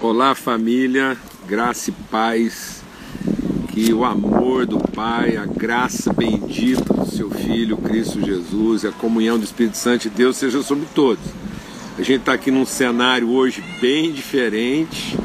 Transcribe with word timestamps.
Olá, 0.00 0.32
família, 0.32 1.16
graça 1.44 1.90
e 1.90 1.92
paz, 2.08 2.84
que 3.72 3.92
o 3.92 4.04
amor 4.04 4.64
do 4.64 4.78
Pai, 4.78 5.36
a 5.36 5.44
graça 5.44 6.12
bendita 6.12 6.94
do 6.94 7.04
seu 7.04 7.28
Filho 7.28 7.76
Cristo 7.76 8.24
Jesus, 8.24 8.84
a 8.84 8.92
comunhão 8.92 9.36
do 9.36 9.44
Espírito 9.44 9.76
Santo 9.76 10.02
de 10.02 10.10
Deus 10.10 10.36
seja 10.36 10.62
sobre 10.62 10.86
todos. 10.94 11.24
A 11.98 12.02
gente 12.02 12.20
está 12.20 12.34
aqui 12.34 12.48
num 12.48 12.64
cenário 12.64 13.28
hoje 13.28 13.60
bem 13.80 14.12
diferente, 14.12 15.18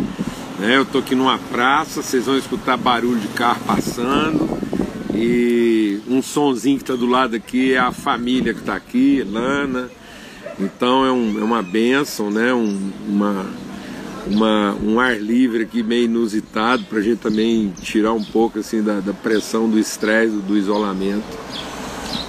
né? 0.58 0.78
Eu 0.78 0.82
estou 0.82 1.02
aqui 1.02 1.14
numa 1.14 1.38
praça, 1.38 2.02
vocês 2.02 2.26
vão 2.26 2.36
escutar 2.36 2.76
barulho 2.76 3.20
de 3.20 3.28
carro 3.28 3.62
passando 3.68 4.58
e 5.14 6.02
um 6.08 6.24
sonzinho 6.24 6.78
que 6.78 6.84
está 6.84 6.96
do 6.96 7.06
lado 7.06 7.36
aqui 7.36 7.74
é 7.74 7.78
a 7.78 7.92
família 7.92 8.56
que 8.56 8.62
está 8.62 8.76
aqui, 8.76 9.22
Lana. 9.22 9.88
Então 10.60 11.06
é, 11.06 11.12
um, 11.12 11.40
é 11.40 11.44
uma 11.44 11.62
benção, 11.62 12.32
né? 12.32 12.52
Um, 12.52 12.92
uma 13.08 13.46
uma, 14.28 14.74
um 14.76 15.00
ar 15.00 15.20
livre 15.20 15.64
aqui 15.64 15.84
meio 15.84 16.06
inusitado 16.06 16.84
para 16.86 17.00
a 17.00 17.02
gente 17.02 17.20
também 17.20 17.74
tirar 17.82 18.14
um 18.14 18.24
pouco 18.24 18.60
assim 18.60 18.82
da, 18.82 19.00
da 19.00 19.14
pressão 19.14 19.70
do 19.70 19.78
estresse, 19.78 20.36
do 20.36 20.58
isolamento. 20.58 21.26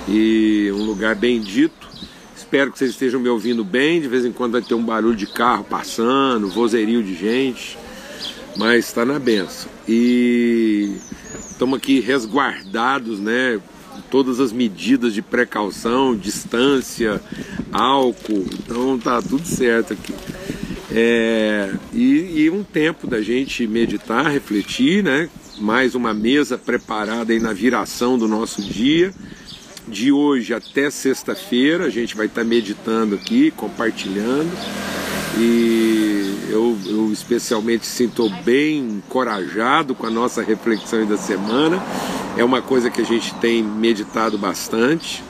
E 0.08 0.70
um 0.74 0.84
lugar 0.84 1.14
bendito. 1.14 1.88
Espero 2.36 2.70
que 2.70 2.78
vocês 2.78 2.90
estejam 2.90 3.20
me 3.20 3.28
ouvindo 3.28 3.64
bem. 3.64 4.00
De 4.00 4.08
vez 4.08 4.24
em 4.24 4.32
quando 4.32 4.52
vai 4.52 4.62
ter 4.62 4.74
um 4.74 4.84
barulho 4.84 5.16
de 5.16 5.26
carro 5.26 5.64
passando, 5.64 6.48
vozerio 6.48 7.02
de 7.02 7.14
gente, 7.14 7.78
mas 8.56 8.86
está 8.86 9.04
na 9.04 9.18
benção. 9.18 9.70
E 9.88 10.96
estamos 11.38 11.78
aqui 11.78 12.00
resguardados, 12.00 13.18
né? 13.18 13.60
Todas 14.10 14.40
as 14.40 14.52
medidas 14.52 15.14
de 15.14 15.22
precaução, 15.22 16.14
distância, 16.14 17.20
álcool, 17.72 18.44
então 18.52 18.98
tá 18.98 19.22
tudo 19.22 19.46
certo 19.46 19.92
aqui. 19.92 20.12
É, 20.96 21.72
e, 21.92 22.42
e, 22.42 22.50
um 22.50 22.62
tempo 22.62 23.08
da 23.08 23.20
gente 23.20 23.66
meditar, 23.66 24.30
refletir, 24.30 25.02
né? 25.02 25.28
Mais 25.58 25.96
uma 25.96 26.14
mesa 26.14 26.56
preparada 26.56 27.32
aí 27.32 27.40
na 27.40 27.52
viração 27.52 28.16
do 28.16 28.28
nosso 28.28 28.62
dia. 28.62 29.12
De 29.88 30.12
hoje 30.12 30.54
até 30.54 30.88
sexta-feira, 30.90 31.86
a 31.86 31.90
gente 31.90 32.16
vai 32.16 32.26
estar 32.26 32.44
meditando 32.44 33.16
aqui, 33.16 33.50
compartilhando. 33.50 34.50
E 35.36 36.48
eu, 36.48 36.78
eu 36.86 37.12
especialmente 37.12 37.86
sinto 37.86 38.30
bem 38.44 38.78
encorajado 38.78 39.96
com 39.96 40.06
a 40.06 40.10
nossa 40.10 40.42
reflexão 40.42 41.04
da 41.06 41.16
semana. 41.16 41.82
É 42.36 42.44
uma 42.44 42.62
coisa 42.62 42.88
que 42.88 43.00
a 43.00 43.04
gente 43.04 43.34
tem 43.36 43.64
meditado 43.64 44.38
bastante. 44.38 45.24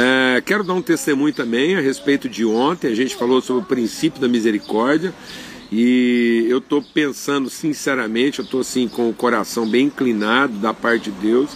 É, 0.00 0.40
quero 0.42 0.62
dar 0.62 0.74
um 0.74 0.80
testemunho 0.80 1.34
também 1.34 1.74
a 1.74 1.80
respeito 1.80 2.28
de 2.28 2.44
ontem. 2.44 2.86
A 2.86 2.94
gente 2.94 3.16
falou 3.16 3.40
sobre 3.40 3.64
o 3.64 3.66
princípio 3.66 4.20
da 4.20 4.28
misericórdia. 4.28 5.12
E 5.72 6.46
eu 6.48 6.58
estou 6.58 6.80
pensando 6.80 7.50
sinceramente, 7.50 8.38
eu 8.38 8.44
estou 8.44 8.60
assim 8.60 8.86
com 8.86 9.10
o 9.10 9.12
coração 9.12 9.68
bem 9.68 9.86
inclinado 9.86 10.52
da 10.54 10.72
parte 10.72 11.10
de 11.10 11.20
Deus, 11.20 11.50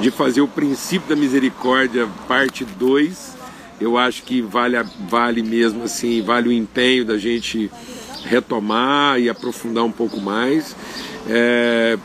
de 0.00 0.12
fazer 0.12 0.40
o 0.40 0.46
princípio 0.46 1.08
da 1.08 1.16
misericórdia, 1.16 2.08
parte 2.28 2.64
2. 2.64 3.36
Eu 3.80 3.98
acho 3.98 4.22
que 4.22 4.40
vale, 4.40 4.76
vale 5.08 5.42
mesmo 5.42 5.82
assim, 5.82 6.22
vale 6.22 6.50
o 6.50 6.52
empenho 6.52 7.04
da 7.04 7.18
gente 7.18 7.68
retomar 8.24 9.18
e 9.18 9.28
aprofundar 9.28 9.82
um 9.82 9.90
pouco 9.90 10.20
mais. 10.20 10.76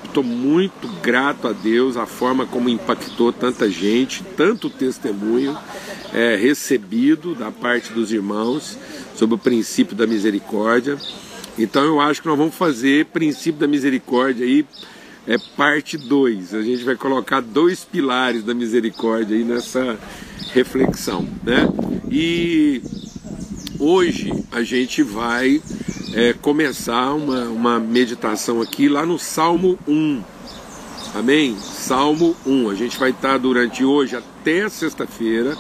Estou 0.03 0.23
é, 0.23 0.27
muito 0.27 0.87
grato 1.01 1.47
a 1.47 1.51
Deus 1.51 1.97
a 1.97 2.05
forma 2.05 2.45
como 2.45 2.69
impactou 2.69 3.33
tanta 3.33 3.69
gente, 3.69 4.23
tanto 4.35 4.69
testemunho 4.69 5.57
é, 6.13 6.35
recebido 6.35 7.33
da 7.33 7.51
parte 7.51 7.91
dos 7.91 8.11
irmãos 8.11 8.77
sobre 9.15 9.35
o 9.35 9.39
princípio 9.39 9.95
da 9.95 10.05
misericórdia. 10.05 10.97
Então 11.57 11.83
eu 11.83 11.99
acho 11.99 12.21
que 12.21 12.27
nós 12.27 12.37
vamos 12.37 12.55
fazer 12.55 13.05
princípio 13.05 13.59
da 13.59 13.67
misericórdia 13.67 14.45
aí 14.45 14.65
é 15.27 15.37
parte 15.57 15.97
2. 15.97 16.53
A 16.53 16.61
gente 16.61 16.83
vai 16.85 16.95
colocar 16.95 17.41
dois 17.41 17.83
pilares 17.83 18.43
da 18.43 18.53
misericórdia 18.53 19.35
aí 19.35 19.43
nessa 19.43 19.99
reflexão, 20.53 21.27
né? 21.43 21.67
E 22.09 22.81
hoje 23.77 24.31
a 24.51 24.63
gente 24.63 25.03
vai 25.03 25.61
é, 26.17 26.33
começar 26.33 27.13
uma, 27.13 27.43
uma 27.43 27.79
meditação 27.79 28.59
aqui 28.59 28.89
lá 28.89 29.05
no 29.05 29.19
Salmo 29.19 29.77
1. 29.87 30.23
Amém? 31.13 31.55
Salmo 31.59 32.35
1. 32.43 32.71
A 32.71 32.73
gente 32.73 32.97
vai 32.97 33.11
estar 33.11 33.37
durante 33.37 33.85
hoje 33.85 34.15
até 34.15 34.67
sexta-feira 34.67 35.55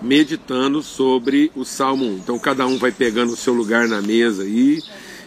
meditando 0.00 0.80
sobre 0.80 1.50
o 1.56 1.64
Salmo 1.64 2.04
1. 2.04 2.18
Então 2.18 2.38
cada 2.38 2.64
um 2.68 2.78
vai 2.78 2.92
pegando 2.92 3.32
o 3.32 3.36
seu 3.36 3.52
lugar 3.52 3.88
na 3.88 4.00
mesa 4.00 4.44
aí, 4.44 4.80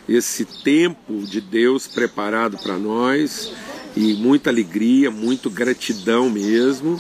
esse 0.07 0.45
tempo 0.45 1.23
de 1.25 1.41
Deus 1.41 1.85
preparado 1.85 2.57
para 2.57 2.77
nós 2.77 3.51
e 3.97 4.13
muita 4.13 4.49
alegria, 4.49 5.11
muito 5.11 5.49
gratidão 5.49 6.29
mesmo. 6.29 6.97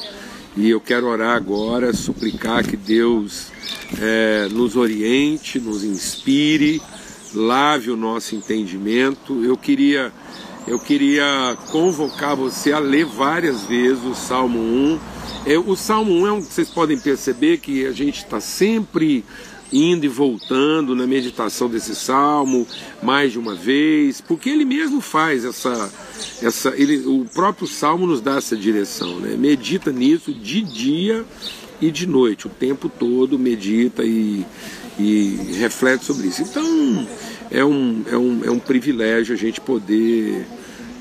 E 0.57 0.69
eu 0.69 0.81
quero 0.81 1.07
orar 1.07 1.33
agora, 1.33 1.93
suplicar 1.93 2.67
que 2.67 2.75
Deus 2.75 3.53
é, 4.01 4.49
nos 4.51 4.75
oriente, 4.75 5.61
nos 5.61 5.85
inspire 5.85 6.81
lave 7.33 7.91
o 7.91 7.97
nosso 7.97 8.35
entendimento. 8.35 9.43
Eu 9.43 9.57
queria 9.57 10.11
eu 10.67 10.79
queria 10.79 11.57
convocar 11.71 12.35
você 12.35 12.71
a 12.71 12.77
ler 12.77 13.05
várias 13.05 13.65
vezes 13.65 14.03
o 14.03 14.13
Salmo 14.13 14.59
1. 14.59 14.99
É, 15.45 15.57
o 15.57 15.75
Salmo 15.75 16.13
1 16.13 16.27
é 16.27 16.31
um 16.31 16.41
que 16.41 16.53
vocês 16.53 16.69
podem 16.69 16.99
perceber 16.99 17.57
que 17.57 17.87
a 17.87 17.91
gente 17.91 18.17
está 18.17 18.39
sempre 18.39 19.25
indo 19.71 20.05
e 20.05 20.09
voltando 20.09 20.95
na 20.95 21.07
meditação 21.07 21.69
desse 21.69 21.95
salmo 21.95 22.67
mais 23.01 23.31
de 23.31 23.39
uma 23.39 23.55
vez, 23.55 24.19
porque 24.21 24.49
ele 24.49 24.65
mesmo 24.65 24.99
faz 24.99 25.45
essa 25.45 25.91
essa 26.41 26.73
ele 26.75 27.05
o 27.05 27.25
próprio 27.33 27.67
salmo 27.67 28.05
nos 28.05 28.21
dá 28.21 28.37
essa 28.37 28.55
direção, 28.55 29.19
né? 29.19 29.35
Medita 29.37 29.91
nisso 29.91 30.33
de 30.33 30.61
dia 30.61 31.25
e 31.81 31.91
de 31.91 32.05
noite, 32.05 32.47
o 32.47 32.49
tempo 32.49 32.89
todo 32.89 33.39
medita 33.39 34.03
e 34.03 34.45
e 34.99 35.53
reflete 35.57 36.05
sobre 36.05 36.27
isso. 36.27 36.41
Então 36.41 37.07
é 37.49 37.63
um, 37.63 38.03
é 38.11 38.17
um, 38.17 38.41
é 38.45 38.51
um 38.51 38.59
privilégio 38.59 39.33
a 39.33 39.37
gente 39.37 39.61
poder 39.61 40.45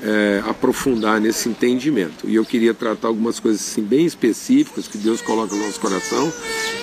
é, 0.01 0.41
aprofundar 0.45 1.19
nesse 1.19 1.49
entendimento. 1.49 2.27
E 2.27 2.35
eu 2.35 2.45
queria 2.45 2.73
tratar 2.73 3.09
algumas 3.09 3.39
coisas 3.39 3.61
assim, 3.61 3.81
bem 3.81 4.05
específicas 4.05 4.87
que 4.87 4.97
Deus 4.97 5.21
coloca 5.21 5.53
no 5.55 5.65
nosso 5.65 5.79
coração. 5.79 6.31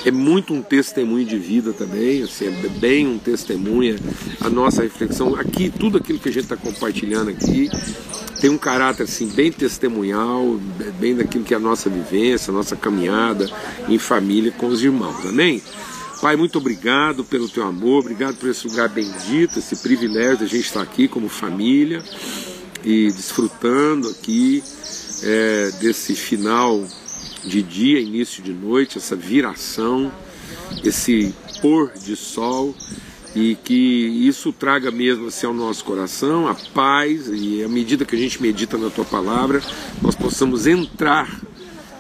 É 0.05 0.11
muito 0.11 0.53
um 0.53 0.63
testemunho 0.63 1.25
de 1.25 1.39
vida 1.39 1.73
também, 1.73 2.23
assim, 2.23 2.47
é 2.47 2.69
bem 2.79 3.07
um 3.07 3.19
testemunho 3.19 3.97
a 4.41 4.51
nossa 4.51 4.83
reflexão. 4.83 5.35
Aqui, 5.35 5.71
tudo 5.71 5.99
aquilo 5.99 6.19
que 6.19 6.29
a 6.29 6.33
gente 6.33 6.45
está 6.45 6.57
compartilhando 6.57 7.31
aqui 7.31 7.71
tem 8.41 8.51
um 8.51 8.59
caráter 8.59 9.05
assim, 9.05 9.29
bem 9.29 9.51
testemunhal, 9.51 10.61
bem 11.01 11.17
daquilo 11.17 11.43
que 11.43 11.55
é 11.55 11.57
a 11.57 11.61
nossa 11.61 11.89
vivência, 11.89 12.51
a 12.51 12.55
nossa 12.55 12.77
caminhada 12.77 13.51
em 13.89 13.99
família 13.99 14.53
com 14.53 14.67
os 14.67 14.85
irmãos. 14.85 15.25
Amém? 15.25 15.63
Pai, 16.21 16.35
muito 16.35 16.57
obrigado 16.57 17.25
pelo 17.25 17.47
teu 17.47 17.63
amor, 17.63 18.01
obrigado 18.01 18.37
por 18.37 18.49
esse 18.49 18.67
lugar 18.67 18.89
bendito, 18.89 19.59
esse 19.59 19.77
privilégio 19.77 20.39
de 20.39 20.45
a 20.45 20.49
gente 20.49 20.65
estar 20.65 20.81
aqui 20.81 21.07
como 21.07 21.29
família 21.29 22.03
e 22.83 23.13
desfrutando 23.13 24.09
aqui 24.09 24.63
é, 25.23 25.71
desse 25.79 26.15
final 26.15 26.83
de 27.45 27.63
dia, 27.63 28.01
início 28.01 28.43
de 28.43 28.53
noite, 28.53 28.97
essa 28.97 29.15
viração, 29.15 30.11
esse 30.83 31.35
pôr 31.61 31.93
de 31.93 32.17
sol 32.17 32.75
e 33.35 33.55
que 33.55 33.75
isso 33.75 34.53
traga 34.53 34.91
mesmo 34.91 35.27
assim 35.27 35.47
ao 35.47 35.53
nosso 35.53 35.85
coração 35.85 36.49
a 36.49 36.55
paz 36.55 37.29
e 37.31 37.63
à 37.63 37.69
medida 37.69 38.07
que 38.07 38.17
a 38.17 38.19
gente 38.19 38.41
medita 38.41 38.79
na 38.79 38.89
tua 38.89 39.05
palavra, 39.05 39.61
nós 40.01 40.15
possamos 40.15 40.67
entrar 40.67 41.43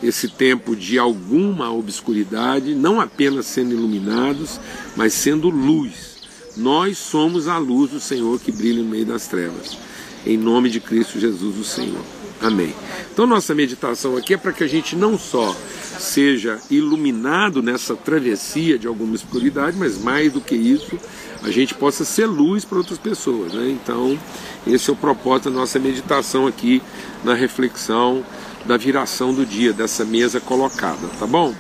esse 0.03 0.29
tempo 0.29 0.77
de 0.77 0.99
alguma 0.99 1.73
obscuridade, 1.73 2.75
não 2.75 3.01
apenas 3.01 3.47
sendo 3.47 3.73
iluminados, 3.73 4.61
mas 4.95 5.15
sendo 5.15 5.49
luz. 5.49 6.17
Nós 6.57 6.99
somos 6.99 7.49
a 7.49 7.59
luz 7.59 7.91
do 7.91 8.01
Senhor 8.01 8.41
que 8.41 8.53
brilha 8.53 8.83
no 8.83 8.89
meio 8.89 9.07
das 9.07 9.27
trevas. 9.27 9.77
Em 10.27 10.37
nome 10.37 10.71
de 10.71 10.81
Cristo 10.81 11.21
Jesus, 11.21 11.59
o 11.59 11.65
Senhor. 11.65 12.03
Amém. 12.41 12.75
Então, 13.13 13.27
nossa 13.27 13.55
meditação 13.55 14.17
aqui 14.17 14.35
é 14.35 14.37
para 14.37 14.53
que 14.53 14.63
a 14.63 14.67
gente 14.67 14.95
não 14.95 15.19
só 15.19 15.57
seja 15.99 16.59
iluminado 16.71 17.63
nessa 17.63 17.95
travessia 17.95 18.79
de 18.79 18.87
alguma 18.87 19.15
escuridade, 19.15 19.77
mas 19.79 19.99
mais 19.99 20.33
do 20.33 20.41
que 20.41 20.55
isso, 20.55 20.99
a 21.43 21.51
gente 21.51 21.75
possa 21.75 22.05
ser 22.05 22.27
luz 22.27 22.65
para 22.65 22.79
outras 22.79 22.99
pessoas. 22.99 23.53
Né? 23.55 23.71
Então, 23.71 24.19
esse 24.67 24.91
é 24.91 24.93
o 24.93 24.97
propósito 24.97 25.51
da 25.51 25.57
nossa 25.57 25.79
meditação 25.79 26.47
aqui 26.47 26.83
na 27.25 27.35
reflexão 27.35 28.23
da 28.67 28.77
viração 28.77 29.33
do 29.33 29.47
dia, 29.47 29.73
dessa 29.73 30.05
mesa 30.05 30.41
colocada, 30.41 31.07
tá 31.19 31.27
bom? 31.27 31.55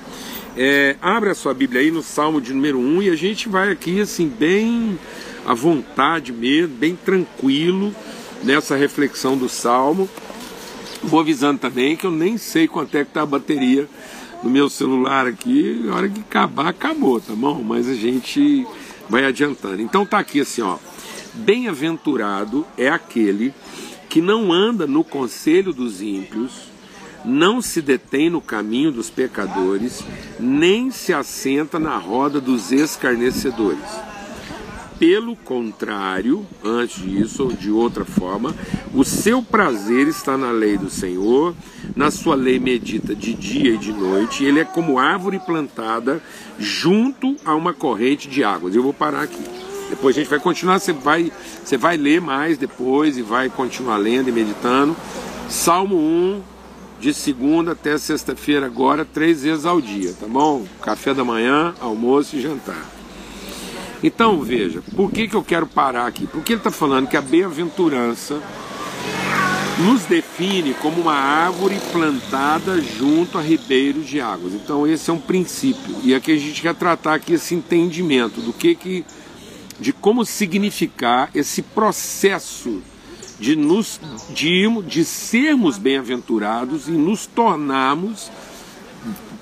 É, 0.56 0.96
abre 1.00 1.30
a 1.30 1.34
sua 1.34 1.54
Bíblia 1.54 1.80
aí 1.80 1.90
no 1.90 2.02
Salmo 2.02 2.40
de 2.40 2.52
número 2.52 2.78
1 2.78 3.02
e 3.02 3.10
a 3.10 3.16
gente 3.16 3.48
vai 3.48 3.70
aqui 3.70 4.00
assim, 4.00 4.28
bem 4.28 4.98
à 5.44 5.54
vontade 5.54 6.32
mesmo, 6.32 6.74
bem 6.74 6.96
tranquilo 6.96 7.94
nessa 8.42 8.74
reflexão 8.74 9.36
do 9.36 9.48
Salmo. 9.48 10.08
Vou 11.02 11.20
avisando 11.20 11.60
também 11.60 11.94
que 11.94 12.06
eu 12.06 12.10
nem 12.10 12.36
sei 12.38 12.66
quanto 12.66 12.96
é 12.96 13.04
que 13.04 13.12
tá 13.12 13.22
a 13.22 13.26
bateria 13.26 13.88
no 14.42 14.50
meu 14.50 14.68
celular 14.68 15.26
aqui, 15.26 15.86
a 15.88 15.94
hora 15.94 16.08
que 16.08 16.20
acabar, 16.20 16.68
acabou, 16.68 17.20
tá 17.20 17.34
bom? 17.34 17.62
Mas 17.62 17.88
a 17.88 17.94
gente 17.94 18.66
vai 19.08 19.24
adiantando. 19.24 19.80
Então 19.80 20.04
tá 20.04 20.18
aqui 20.18 20.40
assim, 20.40 20.62
ó. 20.62 20.78
Bem-aventurado 21.34 22.66
é 22.78 22.88
aquele 22.88 23.52
que 24.08 24.20
não 24.20 24.52
anda 24.52 24.86
no 24.86 25.04
conselho 25.04 25.72
dos 25.72 26.00
ímpios, 26.00 26.75
não 27.26 27.60
se 27.60 27.82
detém 27.82 28.30
no 28.30 28.40
caminho 28.40 28.92
dos 28.92 29.10
pecadores, 29.10 30.02
nem 30.38 30.90
se 30.90 31.12
assenta 31.12 31.78
na 31.78 31.98
roda 31.98 32.40
dos 32.40 32.70
escarnecedores. 32.70 34.06
Pelo 34.98 35.36
contrário, 35.36 36.46
antes 36.64 37.02
disso 37.02 37.42
ou 37.42 37.52
de 37.52 37.70
outra 37.70 38.04
forma, 38.04 38.54
o 38.94 39.04
seu 39.04 39.42
prazer 39.42 40.08
está 40.08 40.38
na 40.38 40.50
lei 40.50 40.78
do 40.78 40.88
Senhor, 40.88 41.54
na 41.94 42.10
sua 42.10 42.34
lei 42.34 42.58
medita 42.58 43.14
de 43.14 43.34
dia 43.34 43.74
e 43.74 43.78
de 43.78 43.92
noite, 43.92 44.42
e 44.42 44.46
ele 44.46 44.60
é 44.60 44.64
como 44.64 44.98
árvore 44.98 45.38
plantada 45.38 46.22
junto 46.58 47.36
a 47.44 47.54
uma 47.54 47.74
corrente 47.74 48.26
de 48.26 48.42
águas. 48.42 48.74
Eu 48.74 48.82
vou 48.82 48.94
parar 48.94 49.22
aqui. 49.22 49.44
Depois 49.90 50.16
a 50.16 50.20
gente 50.20 50.30
vai 50.30 50.40
continuar, 50.40 50.78
você 50.78 50.94
vai, 50.94 51.30
você 51.62 51.76
vai 51.76 51.98
ler 51.98 52.20
mais 52.20 52.56
depois 52.56 53.18
e 53.18 53.22
vai 53.22 53.50
continuar 53.50 53.98
lendo 53.98 54.28
e 54.28 54.32
meditando. 54.32 54.96
Salmo 55.48 55.96
1, 55.96 56.42
de 57.00 57.12
segunda 57.12 57.72
até 57.72 57.98
sexta-feira 57.98 58.66
agora, 58.66 59.04
três 59.04 59.42
vezes 59.42 59.66
ao 59.66 59.80
dia, 59.80 60.14
tá 60.18 60.26
bom? 60.26 60.64
Café 60.82 61.12
da 61.12 61.24
manhã, 61.24 61.74
almoço 61.80 62.36
e 62.36 62.40
jantar. 62.40 62.84
Então 64.02 64.40
veja, 64.40 64.82
por 64.94 65.10
que, 65.10 65.28
que 65.28 65.34
eu 65.34 65.42
quero 65.42 65.66
parar 65.66 66.06
aqui? 66.06 66.26
Porque 66.26 66.52
ele 66.52 66.60
está 66.60 66.70
falando 66.70 67.08
que 67.08 67.16
a 67.16 67.22
bem-aventurança 67.22 68.40
nos 69.78 70.04
define 70.04 70.72
como 70.74 71.02
uma 71.02 71.14
árvore 71.14 71.78
plantada 71.92 72.80
junto 72.80 73.36
a 73.36 73.42
ribeiros 73.42 74.06
de 74.06 74.20
águas. 74.20 74.54
Então 74.54 74.86
esse 74.86 75.10
é 75.10 75.12
um 75.12 75.18
princípio. 75.18 75.96
E 76.02 76.14
aqui 76.14 76.32
a 76.32 76.36
gente 76.36 76.62
quer 76.62 76.74
tratar 76.74 77.14
aqui 77.14 77.34
esse 77.34 77.54
entendimento 77.54 78.40
do 78.40 78.52
que 78.52 78.74
que 78.74 79.04
de 79.78 79.92
como 79.92 80.24
significar 80.24 81.30
esse 81.34 81.60
processo 81.60 82.82
de 83.38 83.54
nos 83.56 84.00
de, 84.30 84.66
de 84.82 85.04
sermos 85.04 85.78
bem-aventurados 85.78 86.88
e 86.88 86.92
nos 86.92 87.26
tornarmos 87.26 88.30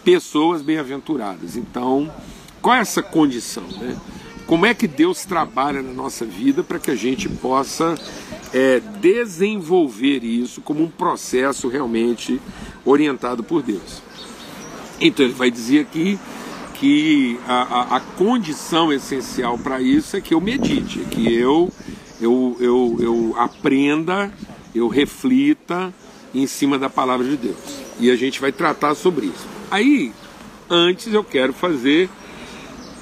pessoas 0.04 0.62
bem-aventuradas. 0.62 1.56
Então, 1.56 2.12
qual 2.60 2.76
é 2.76 2.80
essa 2.80 3.02
condição, 3.02 3.64
né? 3.80 3.96
como 4.46 4.66
é 4.66 4.74
que 4.74 4.86
Deus 4.86 5.24
trabalha 5.24 5.82
na 5.82 5.92
nossa 5.92 6.24
vida 6.24 6.62
para 6.62 6.78
que 6.78 6.90
a 6.90 6.94
gente 6.94 7.28
possa 7.28 7.94
é, 8.52 8.80
desenvolver 9.00 10.22
isso 10.22 10.60
como 10.60 10.84
um 10.84 10.88
processo 10.88 11.68
realmente 11.68 12.40
orientado 12.84 13.42
por 13.42 13.62
Deus. 13.62 14.02
Então 15.00 15.24
ele 15.24 15.34
vai 15.34 15.50
dizer 15.50 15.80
aqui 15.80 16.18
que 16.74 17.38
a, 17.48 17.62
a, 17.62 17.96
a 17.96 18.00
condição 18.00 18.92
essencial 18.92 19.58
para 19.58 19.80
isso 19.80 20.16
é 20.16 20.20
que 20.20 20.34
eu 20.34 20.40
medite, 20.40 21.00
é 21.00 21.04
que 21.04 21.32
eu, 21.32 21.72
eu, 22.20 22.56
eu, 22.60 22.96
eu 23.00 23.34
aprenda, 23.36 24.32
eu 24.74 24.88
reflita 24.88 25.92
em 26.34 26.46
cima 26.46 26.78
da 26.78 26.90
palavra 26.90 27.26
de 27.26 27.36
Deus. 27.36 27.56
E 27.98 28.10
a 28.10 28.16
gente 28.16 28.40
vai 28.40 28.52
tratar 28.52 28.94
sobre 28.94 29.26
isso. 29.26 29.46
Aí, 29.70 30.12
antes 30.68 31.12
eu 31.12 31.22
quero 31.22 31.52
fazer 31.52 32.08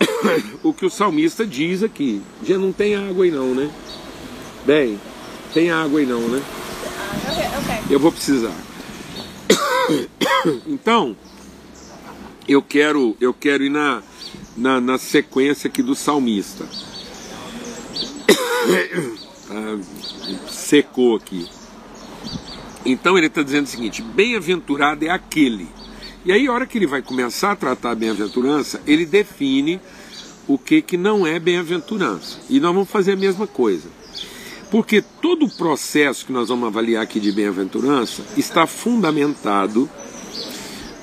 o 0.63 0.73
que 0.73 0.85
o 0.85 0.91
salmista 0.91 1.47
diz 1.47 1.83
aqui. 1.83 2.23
Já 2.45 2.59
não 2.59 2.73
tem 2.73 2.95
água 2.95 3.25
aí 3.25 3.31
não, 3.31 3.55
né? 3.55 3.71
Bem, 4.67 5.01
tem 5.53 5.71
água 5.71 6.01
aí 6.01 6.07
não, 6.07 6.21
né? 6.21 6.43
Eu 7.91 7.99
vou 7.99 8.13
precisar. 8.13 8.55
Então, 10.67 11.17
eu 12.49 12.61
quero, 12.61 13.17
eu 13.21 13.33
quero 13.33 13.63
ir 13.63 13.71
na, 13.71 14.03
na, 14.57 14.81
na 14.81 14.99
sequência 14.99 15.69
aqui 15.69 15.85
do 15.85 15.95
salmista. 15.95 16.67
Secou 20.49 21.17
aqui. 21.17 21.49
Então 22.85 23.17
ele 23.17 23.27
está 23.27 23.43
dizendo 23.43 23.67
o 23.67 23.69
seguinte: 23.69 24.03
bem-aventurado 24.03 25.05
é 25.05 25.11
aquele. 25.11 25.69
E 26.25 26.31
aí, 26.31 26.47
a 26.47 26.53
hora 26.53 26.67
que 26.67 26.79
ele 26.79 26.87
vai 26.87 27.03
começar 27.03 27.53
a 27.53 27.57
tratar 27.57 27.91
a 27.91 27.95
bem-aventurança, 27.97 28.81
ele 28.87 29.05
define 29.05 29.81
o 30.47 30.57
que, 30.57 30.81
que 30.81 30.97
não 30.97 31.27
é 31.27 31.41
bem-aventurança. 31.41 32.39
E 32.49 32.61
nós 32.61 32.73
vamos 32.73 32.89
fazer 32.89 33.13
a 33.13 33.17
mesma 33.17 33.47
coisa. 33.47 33.89
Porque 34.71 35.03
todo 35.03 35.47
o 35.47 35.51
processo 35.51 36.25
que 36.25 36.33
nós 36.33 36.49
vamos 36.49 36.67
avaliar 36.67 37.03
aqui 37.03 37.19
de 37.19 37.33
bem-aventurança 37.33 38.23
está 38.37 38.67
fundamentado 38.67 39.91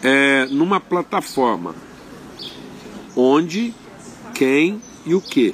é, 0.02 0.48
numa 0.50 0.80
plataforma 0.80 1.76
onde, 3.16 3.74
quem 4.34 4.82
e 5.06 5.14
o 5.14 5.22
que. 5.22 5.54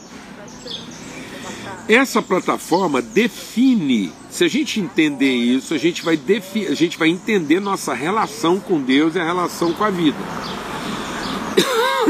Essa 1.87 2.19
plataforma 2.19 2.99
define, 2.99 4.11
se 4.31 4.43
a 4.43 4.47
gente 4.47 4.79
entender 4.79 5.31
isso, 5.35 5.71
a 5.71 5.77
gente 5.77 6.03
vai, 6.03 6.17
defi 6.17 6.65
a 6.65 6.73
gente 6.73 6.97
vai 6.97 7.09
entender 7.09 7.59
nossa 7.59 7.93
relação 7.93 8.59
com 8.59 8.81
Deus 8.81 9.13
e 9.13 9.19
a 9.19 9.23
relação 9.23 9.71
com 9.71 9.83
a 9.83 9.91
vida. 9.91 10.17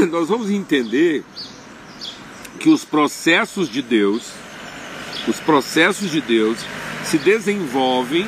Nós 0.10 0.28
vamos 0.28 0.50
entender 0.50 1.22
que 2.58 2.70
os 2.70 2.86
processos 2.86 3.68
de 3.68 3.82
Deus, 3.82 4.32
os 5.28 5.38
processos 5.40 6.10
de 6.10 6.22
Deus 6.22 6.58
se 7.04 7.18
desenvolvem 7.18 8.26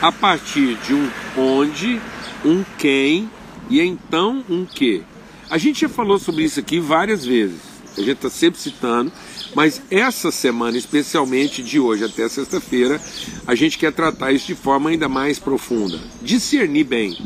a 0.00 0.12
partir 0.12 0.76
de 0.86 0.94
um 0.94 1.10
onde, 1.36 2.00
um 2.44 2.64
quem 2.78 3.28
e 3.68 3.80
então 3.80 4.44
um 4.48 4.64
que. 4.64 5.02
A 5.50 5.58
gente 5.58 5.80
já 5.80 5.88
falou 5.88 6.20
sobre 6.20 6.44
isso 6.44 6.60
aqui 6.60 6.78
várias 6.78 7.26
vezes. 7.26 7.65
A 7.96 8.00
gente 8.00 8.16
está 8.16 8.28
sempre 8.28 8.60
citando, 8.60 9.10
mas 9.54 9.80
essa 9.90 10.30
semana, 10.30 10.76
especialmente 10.76 11.62
de 11.62 11.80
hoje 11.80 12.04
até 12.04 12.28
sexta-feira, 12.28 13.00
a 13.46 13.54
gente 13.54 13.78
quer 13.78 13.92
tratar 13.92 14.32
isso 14.32 14.46
de 14.46 14.54
forma 14.54 14.90
ainda 14.90 15.08
mais 15.08 15.38
profunda. 15.38 15.98
Discernir 16.20 16.84
bem 16.84 17.16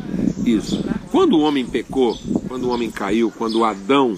isso. 0.45 0.85
Quando 1.11 1.37
o 1.37 1.41
homem 1.41 1.67
pecou, 1.67 2.17
quando 2.47 2.65
o 2.65 2.71
homem 2.71 2.91
caiu, 2.91 3.33
quando 3.37 3.65
Adão 3.65 4.17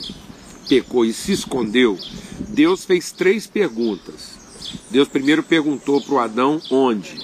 pecou 0.69 1.05
e 1.05 1.13
se 1.13 1.33
escondeu, 1.33 1.99
Deus 2.49 2.85
fez 2.85 3.13
três 3.13 3.47
perguntas. 3.47 4.33
Deus 4.91 5.09
primeiro 5.09 5.43
perguntou 5.43 6.01
para 6.03 6.15
o 6.15 6.19
Adão 6.19 6.61
onde, 6.71 7.15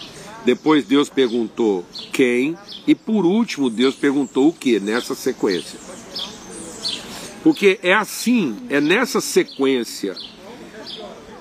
depois 0.44 0.84
Deus 0.84 1.10
perguntou 1.10 1.84
quem, 2.12 2.56
e 2.86 2.94
por 2.94 3.26
último 3.26 3.69
Deus 3.69 3.94
perguntou 3.94 4.48
o 4.48 4.52
que 4.52 4.80
nessa 4.80 5.14
sequência. 5.14 5.78
Porque 7.43 7.79
é 7.82 7.94
assim, 7.94 8.56
é 8.69 8.81
nessa 8.81 9.20
sequência 9.20 10.17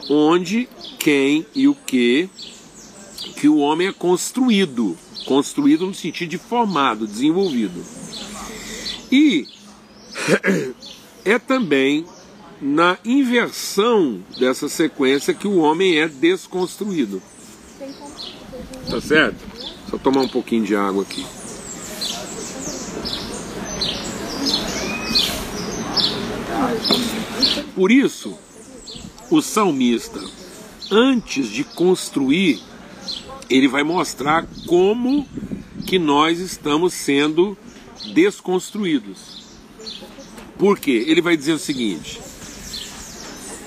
onde, 0.10 0.70
quem 1.00 1.46
e 1.54 1.68
o 1.68 1.76
que 1.76 2.30
que 3.36 3.48
o 3.48 3.58
homem 3.58 3.88
é 3.88 3.94
construído, 3.94 4.98
construído 5.26 5.86
no 5.86 5.94
sentido 5.94 6.30
de 6.30 6.38
formado, 6.38 7.06
desenvolvido. 7.06 7.84
E 9.12 9.48
é 11.24 11.38
também 11.38 12.06
na 12.62 12.98
inversão 13.06 14.24
dessa 14.40 14.68
sequência 14.68 15.34
que 15.34 15.48
o 15.48 15.58
homem 15.58 16.00
é 16.00 16.08
desconstruído. 16.08 17.22
Tá 18.90 19.00
certo? 19.02 19.38
Só 19.90 19.98
tomar 19.98 20.22
um 20.22 20.28
pouquinho 20.28 20.66
de 20.66 20.76
água 20.76 21.04
aqui. 21.04 21.26
Por 27.76 27.92
isso, 27.92 28.38
o 29.30 29.42
salmista, 29.42 30.20
antes 30.92 31.48
de 31.50 31.64
construir, 31.64 32.62
ele 33.50 33.68
vai 33.68 33.84
mostrar 33.84 34.48
como 34.66 35.28
que 35.86 36.00
nós 36.00 36.40
estamos 36.40 36.94
sendo 36.94 37.58
desconstruídos. 38.14 39.46
Por 40.58 40.80
quê? 40.80 41.06
Ele 41.08 41.22
vai 41.22 41.38
dizer 41.38 41.54
o 41.54 41.60
seguinte: 41.60 42.20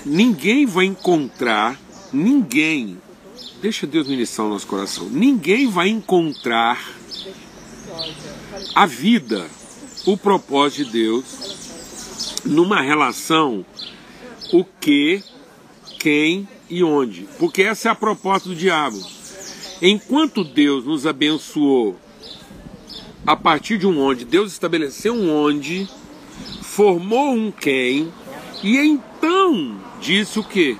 ninguém 0.05 0.65
vai 0.65 0.85
encontrar, 0.85 1.79
ninguém, 2.11 2.97
deixa 3.61 3.87
Deus 3.87 4.07
ministrar 4.07 4.47
o 4.47 4.51
nosso 4.51 4.67
coração, 4.67 5.07
ninguém 5.09 5.69
vai 5.69 5.89
encontrar 5.89 6.93
a 8.75 8.85
vida, 8.85 9.49
o 10.05 10.17
propósito 10.17 10.85
de 10.85 10.91
Deus, 10.91 11.25
numa 12.45 12.81
relação 12.81 13.65
o 14.51 14.63
que, 14.63 15.23
quem 15.99 16.47
e 16.69 16.83
onde. 16.83 17.27
Porque 17.37 17.61
essa 17.61 17.89
é 17.89 17.91
a 17.91 17.95
proposta 17.95 18.49
do 18.49 18.55
diabo. 18.55 18.99
Enquanto 19.81 20.43
Deus 20.43 20.85
nos 20.85 21.05
abençoou 21.07 21.97
a 23.25 23.35
partir 23.35 23.77
de 23.77 23.87
um 23.87 23.99
onde, 23.99 24.25
Deus 24.25 24.51
estabeleceu 24.51 25.13
um 25.13 25.31
onde 25.31 25.87
formou 26.61 27.33
um 27.33 27.51
quem 27.51 28.11
e 28.63 28.77
então 28.77 29.79
disse 29.99 30.39
o 30.39 30.43
que? 30.43 30.77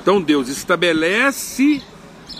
Então 0.00 0.20
Deus 0.20 0.48
estabelece 0.48 1.82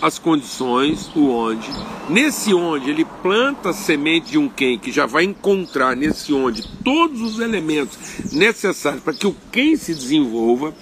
as 0.01 0.19
condições, 0.19 1.09
o 1.15 1.29
onde. 1.29 1.67
Nesse 2.09 2.53
onde 2.53 2.89
ele 2.89 3.05
planta 3.21 3.69
a 3.69 3.73
semente 3.73 4.31
de 4.31 4.37
um 4.37 4.47
quem 4.47 4.77
que 4.77 4.91
já 4.91 5.05
vai 5.05 5.23
encontrar 5.23 5.95
nesse 5.95 6.33
onde 6.33 6.67
todos 6.83 7.21
os 7.21 7.39
elementos 7.39 7.97
necessários 8.31 9.03
para 9.03 9.13
que 9.13 9.27
o 9.27 9.35
quem 9.51 9.75
se 9.75 9.93
desenvolva 9.93 10.73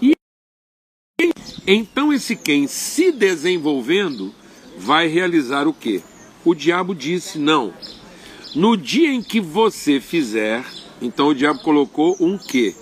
e 0.00 0.12
Então 1.66 2.12
esse 2.12 2.36
quem 2.36 2.66
se 2.66 3.12
desenvolvendo 3.12 4.34
vai 4.78 5.08
realizar 5.08 5.66
o 5.66 5.74
quê? 5.74 6.00
O 6.44 6.54
diabo 6.54 6.94
disse: 6.94 7.38
não. 7.38 7.74
No 8.54 8.76
dia 8.76 9.12
em 9.12 9.22
que 9.22 9.40
você 9.40 10.00
fizer, 10.00 10.64
então 11.00 11.28
o 11.28 11.34
diabo 11.34 11.60
colocou 11.60 12.16
um 12.18 12.38
quê? 12.38 12.74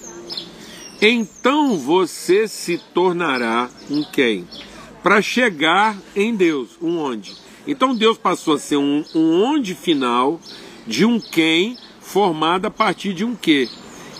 Então 1.00 1.76
você 1.76 2.48
se 2.48 2.78
tornará 2.92 3.70
um 3.90 4.02
quem? 4.02 4.46
Para 5.02 5.22
chegar 5.22 5.96
em 6.14 6.34
Deus, 6.34 6.70
um 6.82 6.98
onde? 6.98 7.36
Então 7.66 7.94
Deus 7.94 8.18
passou 8.18 8.54
a 8.54 8.58
ser 8.58 8.76
um, 8.76 9.04
um 9.14 9.42
onde 9.44 9.74
final 9.74 10.40
de 10.86 11.04
um 11.04 11.20
quem 11.20 11.76
formado 12.00 12.66
a 12.66 12.70
partir 12.70 13.12
de 13.12 13.24
um 13.24 13.34
quê. 13.34 13.68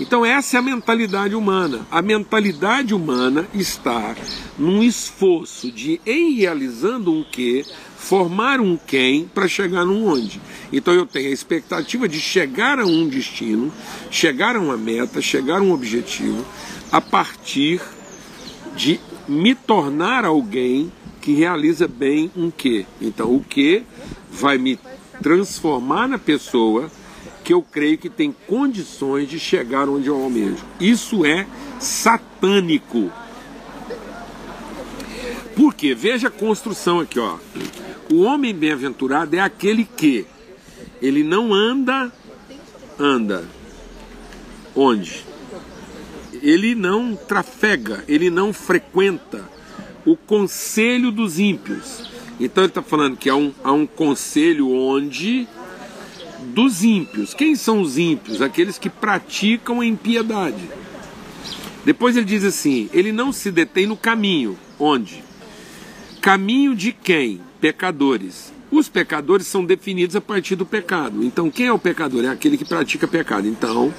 Então 0.01 0.25
essa 0.25 0.57
é 0.57 0.61
a 0.61 0.63
mentalidade 0.63 1.35
humana. 1.35 1.87
A 1.91 2.01
mentalidade 2.01 2.95
humana 2.95 3.49
está 3.53 4.15
num 4.57 4.83
esforço 4.83 5.73
de, 5.73 6.01
em 6.07 6.35
realizando 6.35 7.13
um 7.13 7.25
quê, 7.25 7.65
formar 7.97 8.61
um 8.61 8.77
quem 8.77 9.25
para 9.27 9.49
chegar 9.49 9.85
num 9.85 10.07
onde. 10.07 10.41
Então 10.73 10.95
eu 10.95 11.05
tenho 11.05 11.31
a 11.31 11.33
expectativa 11.33 12.09
de 12.09 12.21
chegar 12.21 12.79
a 12.79 12.87
um 12.87 13.09
destino, 13.09 13.73
chegar 14.11 14.55
a 14.55 14.61
uma 14.61 14.77
meta, 14.77 15.21
chegar 15.21 15.59
a 15.59 15.63
um 15.63 15.73
objetivo, 15.73 16.45
a 16.93 17.01
partir 17.01 17.81
de 18.77 19.01
me 19.29 19.55
tornar 19.55 20.25
alguém 20.25 20.91
que 21.21 21.35
realiza 21.35 21.87
bem 21.87 22.31
um 22.35 22.51
quê. 22.51 22.87
Então 23.01 23.35
o 23.35 23.45
que 23.45 23.85
vai 24.31 24.57
me 24.57 24.79
transformar 25.23 26.09
na 26.09 26.19
pessoa 26.19 26.91
que 27.45 27.53
eu 27.53 27.63
creio 27.63 27.99
que 27.99 28.09
tem 28.09 28.35
condições 28.47 29.29
de 29.29 29.39
chegar 29.39 29.89
onde 29.89 30.09
eu 30.09 30.23
almejo. 30.23 30.65
Isso 30.81 31.25
é 31.25 31.47
satânico. 31.79 33.11
Por 35.57 35.75
quê? 35.75 35.95
Veja 35.95 36.29
a 36.29 36.31
construção 36.31 37.01
aqui, 37.01 37.19
ó. 37.19 37.37
O 38.13 38.21
homem 38.23 38.55
bem-aventurado 38.55 39.35
é 39.35 39.41
aquele 39.41 39.85
que 39.85 40.27
ele 41.03 41.23
não 41.23 41.53
anda, 41.53 42.13
anda. 42.99 43.45
Onde? 44.75 45.25
Ele 46.43 46.75
não 46.75 47.15
trafega, 47.15 48.05
ele 48.09 48.31
não 48.31 48.53
frequenta 48.53 49.45
o 50.05 50.17
conselho 50.17 51.11
dos 51.11 51.39
ímpios. 51.39 52.09
Então 52.41 52.65
ele 52.65 52.71
está 52.71 52.83
falando 52.83 53.17
que 53.17 53.29
há 53.29 53.37
um, 53.37 53.53
há 53.63 53.73
um 53.73 53.87
conselho 53.87 54.71
onde 54.71 55.47
dos 56.55 56.85
ímpios. 56.85 57.35
Quem 57.35 57.55
são 57.55 57.81
os 57.81 57.99
ímpios? 57.99 58.41
Aqueles 58.41 58.79
que 58.79 58.89
praticam 58.89 59.81
a 59.81 59.87
impiedade. 59.87 60.69
Depois 61.85 62.17
ele 62.17 62.27
diz 62.27 62.45
assim: 62.45 62.89
ele 62.93 63.13
não 63.13 63.33
se 63.33 63.51
detém 63.51 63.87
no 63.87 63.97
caminho. 63.97 64.59
Onde? 64.79 65.23
Caminho 66.21 66.75
de 66.75 66.93
quem? 66.93 67.41
Pecadores. 67.61 68.53
Os 68.71 68.89
pecadores 68.89 69.47
são 69.47 69.65
definidos 69.65 70.15
a 70.15 70.21
partir 70.21 70.55
do 70.55 70.67
pecado. 70.67 71.25
Então, 71.25 71.51
quem 71.51 71.67
é 71.67 71.73
o 71.73 71.79
pecador? 71.79 72.25
É 72.25 72.29
aquele 72.29 72.59
que 72.59 72.65
pratica 72.65 73.09
pecado. 73.09 73.49
Então, 73.49 73.93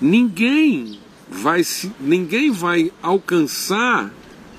ninguém 0.00 0.98
vai 1.34 1.64
se, 1.64 1.92
ninguém 2.00 2.50
vai 2.50 2.92
alcançar 3.02 4.10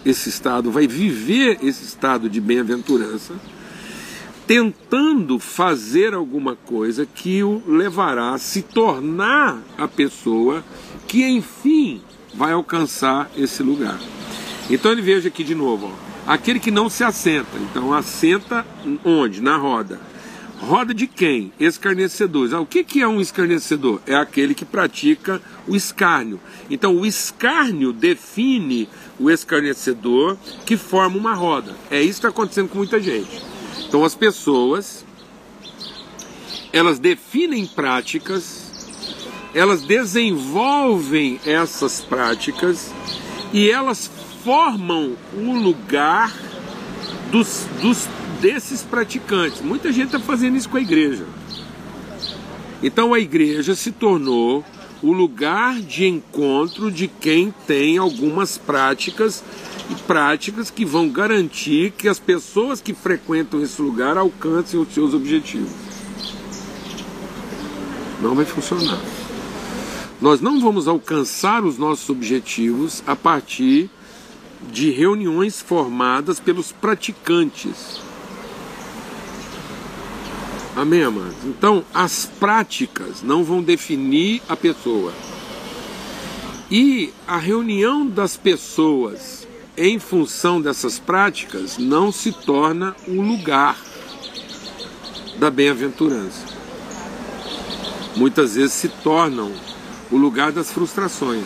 esse 0.06 0.30
estado, 0.30 0.72
vai 0.72 0.88
viver 0.88 1.58
esse 1.64 1.84
estado 1.84 2.30
de 2.30 2.40
bem-aventurança 2.40 3.34
tentando 4.46 5.40
fazer 5.40 6.14
alguma 6.14 6.56
coisa 6.56 7.06
que 7.06 7.42
o 7.42 7.64
levará 7.68 8.34
a 8.34 8.38
se 8.38 8.62
tornar 8.62 9.60
a 9.78 9.88
pessoa 9.88 10.64
que 11.08 11.26
enfim 11.26 12.02
vai 12.34 12.52
alcançar 12.52 13.32
esse 13.36 13.64
lugar. 13.64 14.00
Então 14.70 14.92
ele 14.92 15.02
veja 15.02 15.30
aqui 15.30 15.44
de 15.44 15.56
novo, 15.56 15.92
ó, 16.28 16.32
aquele 16.32 16.60
que 16.60 16.70
não 16.70 16.90
se 16.90 17.04
assenta. 17.04 17.58
Então 17.58 17.94
assenta 17.94 18.66
onde? 19.04 19.42
Na 19.42 19.58
roda. 19.58 20.00
Roda 20.66 20.96
de 20.96 21.06
quem? 21.06 21.54
Escarnecedores. 21.60 22.52
Ah, 22.52 22.60
o 22.60 22.66
que, 22.66 22.84
que 22.84 23.00
é 23.00 23.08
um 23.08 23.22
escarnecedor? 23.22 24.02
É 24.08 24.16
aquele 24.16 24.56
que 24.56 24.66
pratica 24.66 25.40
o 25.68 25.76
escárnio. 25.76 26.40
Então 26.72 26.98
o 26.98 27.06
escárnio 27.06 27.94
define 27.94 28.90
o 29.20 29.30
escarnecedor 29.30 30.36
que 30.66 30.76
forma 30.76 31.18
uma 31.18 31.36
roda. 31.36 31.76
É 31.92 32.02
isso 32.02 32.14
que 32.14 32.28
está 32.28 32.30
acontecendo 32.30 32.70
com 32.70 32.80
muita 32.80 33.00
gente. 33.00 33.44
Então 33.88 34.04
as 34.04 34.16
pessoas 34.16 35.06
elas 36.74 36.98
definem 36.98 37.68
práticas, 37.68 39.14
elas 39.54 39.84
desenvolvem 39.84 41.40
essas 41.46 42.02
práticas 42.02 42.92
e 43.54 43.70
elas 43.70 44.10
formam 44.44 45.16
o 45.32 45.54
lugar 45.54 46.36
dos, 47.32 47.68
dos 47.84 48.10
desses 48.46 48.84
praticantes. 48.84 49.60
Muita 49.60 49.92
gente 49.92 50.06
está 50.06 50.20
fazendo 50.20 50.56
isso 50.56 50.70
com 50.70 50.78
a 50.78 50.82
igreja. 50.82 51.26
Então 52.84 53.12
a 53.12 53.20
igreja 53.20 53.74
se 53.74 53.92
tornou 53.92 54.64
o 55.02 55.12
lugar 55.12 55.82
de 55.82 56.06
encontro 56.06 56.92
de 56.92 57.08
quem 57.08 57.52
tem 57.66 57.98
algumas 57.98 58.56
práticas 58.56 59.44
e 59.90 59.96
práticas 60.04 60.70
que 60.70 60.86
vão 60.86 61.10
garantir 61.10 61.92
que 61.98 62.08
as 62.08 62.20
pessoas 62.20 62.80
que 62.80 62.94
frequentam 62.94 63.64
esse 63.64 63.82
lugar 63.82 64.16
alcancem 64.16 64.80
os 64.80 64.94
seus 64.94 65.16
objetivos. 65.16 65.72
Não 68.22 68.36
vai 68.36 68.46
funcionar. 68.46 69.02
Nós 70.22 70.40
não 70.40 70.62
vamos 70.62 70.88
alcançar 70.88 71.64
os 71.64 71.80
nossos 71.80 72.12
objetivos 72.12 73.02
a 73.08 73.16
partir 73.16 73.90
de 74.72 74.92
reuniões 74.92 75.60
formadas 75.60 76.40
pelos 76.40 76.72
praticantes. 76.72 78.06
Amém, 80.76 81.04
amados? 81.04 81.38
Então, 81.46 81.86
as 81.94 82.26
práticas 82.26 83.22
não 83.22 83.44
vão 83.44 83.62
definir 83.64 84.42
a 84.50 84.56
pessoa. 84.56 85.14
E 86.70 87.14
a 87.28 87.38
reunião 87.38 88.06
das 88.06 88.36
pessoas 88.36 89.46
em 89.78 90.00
função 90.00 90.62
dessas 90.62 90.98
práticas, 90.98 91.78
não 91.78 92.12
se 92.12 92.32
torna 92.32 92.96
um 93.08 93.22
lugar 93.22 93.78
da 95.38 95.52
bem-aventurança. 95.52 96.46
Muitas 98.16 98.56
vezes 98.56 98.74
se 98.74 98.88
tornam 98.88 99.52
o 100.10 100.18
lugar 100.18 100.52
das 100.52 100.72
frustrações. 100.72 101.46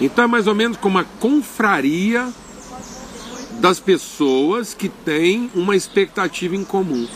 Então 0.00 0.24
é 0.24 0.26
mais 0.26 0.46
ou 0.46 0.54
menos 0.54 0.78
como 0.78 0.98
a 0.98 1.04
confraria 1.04 2.32
das 3.60 3.78
pessoas 3.78 4.72
que 4.72 4.88
têm 4.88 5.50
uma 5.54 5.76
expectativa 5.76 6.56
em 6.56 6.64
comum. 6.64 7.06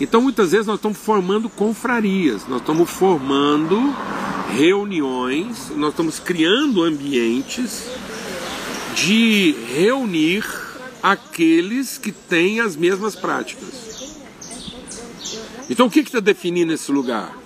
Então 0.00 0.22
muitas 0.22 0.52
vezes 0.52 0.66
nós 0.66 0.76
estamos 0.76 0.96
formando 0.96 1.50
confrarias, 1.50 2.46
nós 2.48 2.60
estamos 2.60 2.88
formando 2.88 3.78
reuniões, 4.56 5.70
nós 5.76 5.90
estamos 5.90 6.18
criando 6.18 6.82
ambientes 6.82 7.84
de 8.94 9.54
reunir 9.74 10.42
aqueles 11.02 11.98
que 11.98 12.12
têm 12.12 12.60
as 12.60 12.76
mesmas 12.76 13.14
práticas. 13.14 14.16
Então 15.68 15.86
o 15.86 15.90
que 15.90 16.00
está 16.00 16.18
definindo 16.18 16.72
esse 16.72 16.90
lugar? 16.90 17.36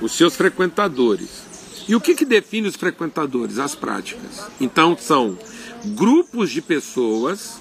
Os 0.00 0.12
seus 0.12 0.34
frequentadores. 0.34 1.50
E 1.86 1.94
o 1.94 2.00
que, 2.00 2.14
que 2.14 2.24
define 2.24 2.68
os 2.68 2.76
frequentadores? 2.76 3.58
As 3.58 3.74
práticas. 3.74 4.46
Então 4.58 4.96
são 4.98 5.38
grupos 5.84 6.50
de 6.50 6.62
pessoas 6.62 7.58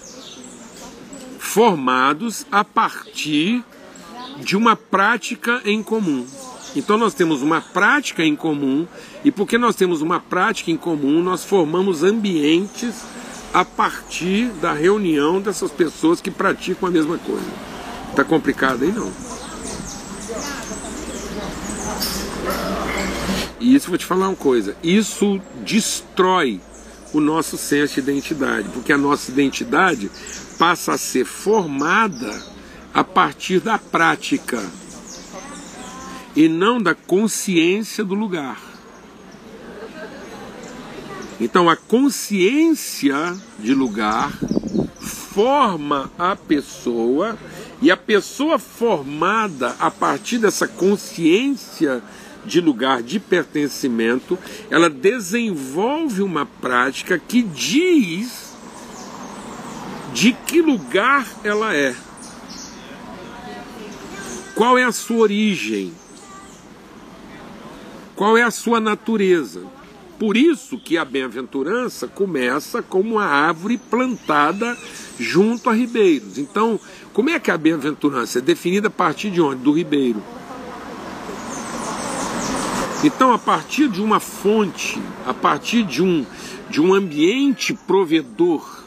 formados 1.37 2.45
a 2.51 2.63
partir 2.63 3.63
de 4.39 4.55
uma 4.55 4.75
prática 4.75 5.61
em 5.65 5.83
comum. 5.83 6.25
Então 6.75 6.97
nós 6.97 7.13
temos 7.13 7.41
uma 7.41 7.61
prática 7.61 8.23
em 8.23 8.35
comum, 8.35 8.87
e 9.23 9.31
porque 9.31 9.57
nós 9.57 9.75
temos 9.75 10.01
uma 10.01 10.19
prática 10.19 10.71
em 10.71 10.77
comum, 10.77 11.21
nós 11.21 11.43
formamos 11.43 12.03
ambientes 12.03 13.03
a 13.53 13.65
partir 13.65 14.49
da 14.61 14.73
reunião 14.73 15.41
dessas 15.41 15.71
pessoas 15.71 16.21
que 16.21 16.29
praticam 16.29 16.87
a 16.87 16.91
mesma 16.91 17.17
coisa. 17.17 17.47
Tá 18.15 18.23
complicado 18.23 18.83
aí 18.83 18.91
não? 18.91 19.11
E 23.59 23.75
isso 23.75 23.89
vou 23.89 23.97
te 23.97 24.05
falar 24.05 24.29
uma 24.29 24.35
coisa, 24.35 24.75
isso 24.81 25.41
destrói 25.65 26.61
o 27.11 27.19
nosso 27.19 27.57
senso 27.57 27.95
de 27.95 27.99
identidade, 27.99 28.69
porque 28.69 28.93
a 28.93 28.97
nossa 28.97 29.31
identidade 29.31 30.09
passa 30.57 30.93
a 30.93 30.97
ser 30.97 31.25
formada 31.25 32.48
a 32.93 33.03
partir 33.03 33.59
da 33.59 33.77
prática 33.77 34.63
e 36.35 36.47
não 36.47 36.81
da 36.81 36.93
consciência 36.93 38.03
do 38.03 38.15
lugar. 38.15 38.61
Então 41.39 41.69
a 41.69 41.75
consciência 41.75 43.35
de 43.59 43.73
lugar 43.73 44.31
forma 44.99 46.11
a 46.17 46.35
pessoa 46.35 47.37
e 47.81 47.89
a 47.89 47.95
pessoa 47.95 48.59
formada 48.59 49.75
a 49.79 49.89
partir 49.89 50.37
dessa 50.37 50.67
consciência 50.67 52.03
de 52.45 52.59
lugar 52.59 53.03
de 53.03 53.19
pertencimento, 53.19 54.37
ela 54.69 54.89
desenvolve 54.89 56.21
uma 56.21 56.45
prática 56.45 57.19
que 57.19 57.41
diz 57.41 58.53
de 60.13 60.33
que 60.33 60.61
lugar 60.61 61.27
ela 61.43 61.73
é. 61.73 61.95
Qual 64.59 64.77
é 64.77 64.83
a 64.83 64.91
sua 64.91 65.19
origem? 65.19 65.93
Qual 68.13 68.37
é 68.37 68.43
a 68.43 68.51
sua 68.51 68.81
natureza? 68.81 69.63
Por 70.19 70.35
isso 70.35 70.77
que 70.77 70.97
a 70.97 71.05
bem-aventurança 71.05 72.09
começa 72.09 72.81
como 72.81 73.11
uma 73.11 73.23
árvore 73.23 73.77
plantada 73.77 74.77
junto 75.17 75.69
a 75.69 75.73
ribeiros. 75.73 76.37
Então, 76.37 76.77
como 77.13 77.29
é 77.29 77.39
que 77.39 77.49
a 77.49 77.57
bem-aventurança 77.57 78.39
é 78.39 78.41
definida 78.41 78.89
a 78.89 78.91
partir 78.91 79.31
de 79.31 79.41
onde? 79.41 79.63
Do 79.63 79.71
ribeiro. 79.71 80.21
Então, 83.01 83.31
a 83.31 83.39
partir 83.39 83.87
de 83.87 84.01
uma 84.01 84.19
fonte, 84.19 85.01
a 85.25 85.33
partir 85.33 85.83
de 85.83 86.03
um, 86.03 86.25
de 86.69 86.81
um 86.81 86.93
ambiente 86.93 87.73
provedor 87.73 88.83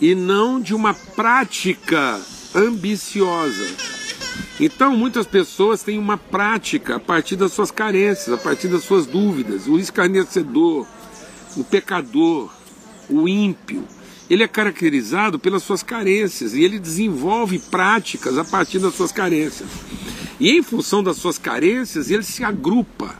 e 0.00 0.14
não 0.14 0.60
de 0.60 0.72
uma 0.72 0.94
prática 0.94 2.20
ambiciosa. 2.54 3.97
Então, 4.60 4.96
muitas 4.96 5.26
pessoas 5.26 5.82
têm 5.82 5.98
uma 5.98 6.16
prática 6.16 6.96
a 6.96 7.00
partir 7.00 7.36
das 7.36 7.52
suas 7.52 7.70
carências, 7.70 8.32
a 8.32 8.36
partir 8.36 8.68
das 8.68 8.82
suas 8.82 9.06
dúvidas. 9.06 9.66
O 9.66 9.78
escarnecedor, 9.78 10.86
o 11.56 11.64
pecador, 11.64 12.52
o 13.08 13.28
ímpio, 13.28 13.84
ele 14.28 14.42
é 14.42 14.48
caracterizado 14.48 15.38
pelas 15.38 15.62
suas 15.62 15.82
carências 15.82 16.54
e 16.54 16.62
ele 16.62 16.78
desenvolve 16.78 17.58
práticas 17.58 18.36
a 18.36 18.44
partir 18.44 18.78
das 18.78 18.94
suas 18.94 19.12
carências. 19.12 19.68
E 20.38 20.50
em 20.50 20.62
função 20.62 21.02
das 21.02 21.16
suas 21.16 21.38
carências, 21.38 22.10
ele 22.10 22.22
se 22.22 22.44
agrupa 22.44 23.14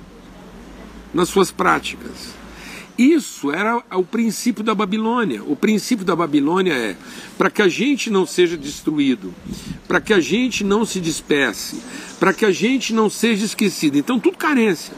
nas 1.13 1.29
suas 1.29 1.51
práticas. 1.51 2.35
Isso 2.99 3.53
era 3.53 3.81
o 3.93 4.03
princípio 4.03 4.65
da 4.65 4.75
Babilônia. 4.75 5.41
O 5.45 5.55
princípio 5.55 6.05
da 6.05 6.17
Babilônia 6.17 6.73
é 6.73 6.97
para 7.39 7.49
que 7.49 7.63
a 7.63 7.69
gente 7.69 8.11
não 8.11 8.27
seja 8.27 8.57
destruído, 8.57 9.33
para 9.87 10.01
que 10.01 10.13
a 10.13 10.19
gente 10.19 10.65
não 10.65 10.85
se 10.85 10.99
despece, 10.99 11.81
para 12.19 12.33
que 12.33 12.45
a 12.45 12.51
gente 12.51 12.93
não 12.93 13.09
seja 13.09 13.45
esquecido. 13.45 13.97
Então, 13.97 14.19
tudo 14.19 14.37
carência. 14.37 14.93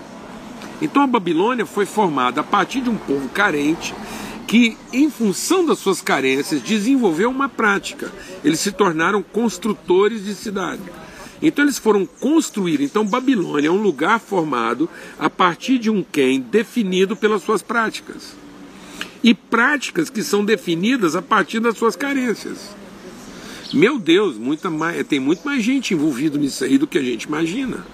Então, 0.81 1.03
a 1.03 1.07
Babilônia 1.07 1.67
foi 1.67 1.85
formada 1.85 2.41
a 2.41 2.45
partir 2.45 2.81
de 2.81 2.89
um 2.89 2.97
povo 2.97 3.29
carente 3.29 3.95
que, 4.47 4.79
em 4.95 5.11
função 5.11 5.67
das 5.67 5.79
suas 5.79 6.01
carências, 6.01 6.63
desenvolveu 6.63 7.29
uma 7.29 7.51
prática. 7.51 8.11
Eles 8.43 8.61
se 8.61 8.73
tornaram 8.73 9.23
construtores 9.23 10.25
de 10.25 10.35
cidade. 10.35 10.81
Então 11.43 11.65
eles 11.65 11.79
foram 11.79 12.05
construir. 12.05 12.81
Então 12.81 13.05
Babilônia 13.05 13.69
é 13.69 13.71
um 13.71 13.81
lugar 13.81 14.21
formado 14.21 14.89
a 15.19 15.31
partir 15.31 15.79
de 15.79 15.91
um 15.91 16.03
quem 16.03 16.41
definido 16.41 17.17
pelas 17.17 17.43
suas 17.43 17.63
práticas. 17.63 18.35
E 19.23 19.35
práticas 19.35 20.09
que 20.09 20.23
são 20.23 20.45
definidas 20.45 21.15
a 21.15 21.23
partir 21.23 21.61
das 21.61 21.77
suas 21.77 21.97
carências. 21.97 22.75
Meu 23.73 23.99
Deus, 23.99 24.37
muita 24.37 24.69
mais, 24.69 25.07
tem 25.07 25.21
muito 25.21 25.45
mais 25.45 25.63
gente 25.63 25.95
envolvida 25.95 26.37
nisso 26.37 26.65
aí 26.65 26.77
do 26.77 26.87
que 26.87 26.99
a 26.99 27.03
gente 27.03 27.25
imagina. 27.25 27.87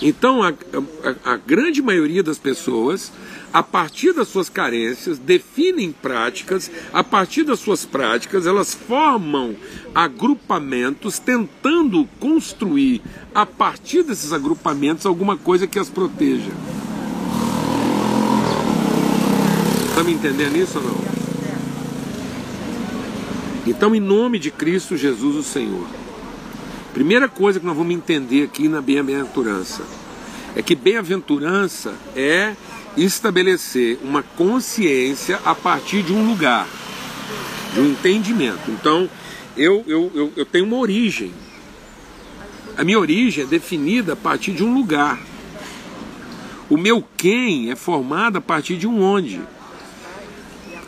Então, 0.00 0.42
a, 0.42 0.48
a, 0.48 1.32
a 1.32 1.36
grande 1.36 1.80
maioria 1.80 2.22
das 2.22 2.38
pessoas 2.38 3.12
a 3.52 3.62
partir 3.62 4.14
das 4.14 4.28
suas 4.28 4.48
carências, 4.48 5.18
definem 5.18 5.92
práticas, 5.92 6.70
a 6.92 7.04
partir 7.04 7.44
das 7.44 7.60
suas 7.60 7.84
práticas, 7.84 8.46
elas 8.46 8.72
formam 8.72 9.54
agrupamentos 9.94 11.18
tentando 11.18 12.08
construir, 12.18 13.02
a 13.34 13.44
partir 13.44 14.02
desses 14.02 14.32
agrupamentos, 14.32 15.04
alguma 15.04 15.36
coisa 15.36 15.66
que 15.66 15.78
as 15.78 15.90
proteja. 15.90 16.50
Está 19.90 20.02
me 20.02 20.14
entendendo 20.14 20.56
isso 20.56 20.78
ou 20.78 20.84
não? 20.84 21.12
Então, 23.66 23.94
em 23.94 24.00
nome 24.00 24.38
de 24.38 24.50
Cristo 24.50 24.96
Jesus, 24.96 25.36
o 25.36 25.42
Senhor, 25.42 25.86
primeira 26.92 27.28
coisa 27.28 27.58
que 27.58 27.66
nós 27.66 27.76
vamos 27.76 27.94
entender 27.94 28.44
aqui 28.44 28.68
na 28.68 28.80
bem-aventurança 28.80 29.82
é 30.54 30.62
que 30.62 30.74
bem-aventurança 30.74 31.94
é 32.14 32.54
estabelecer 32.96 33.98
uma 34.02 34.22
consciência 34.22 35.40
a 35.44 35.54
partir 35.54 36.02
de 36.02 36.12
um 36.12 36.26
lugar, 36.28 36.68
de 37.74 37.80
um 37.80 37.90
entendimento. 37.90 38.70
Então, 38.70 39.08
eu, 39.56 39.82
eu, 39.86 40.10
eu, 40.14 40.32
eu 40.36 40.46
tenho 40.46 40.66
uma 40.66 40.76
origem. 40.76 41.32
A 42.76 42.84
minha 42.84 42.98
origem 42.98 43.44
é 43.44 43.46
definida 43.46 44.12
a 44.12 44.16
partir 44.16 44.52
de 44.52 44.62
um 44.62 44.74
lugar. 44.74 45.18
O 46.68 46.76
meu 46.76 47.06
quem 47.16 47.70
é 47.70 47.76
formado 47.76 48.36
a 48.38 48.40
partir 48.40 48.76
de 48.76 48.86
um 48.86 49.02
onde. 49.02 49.40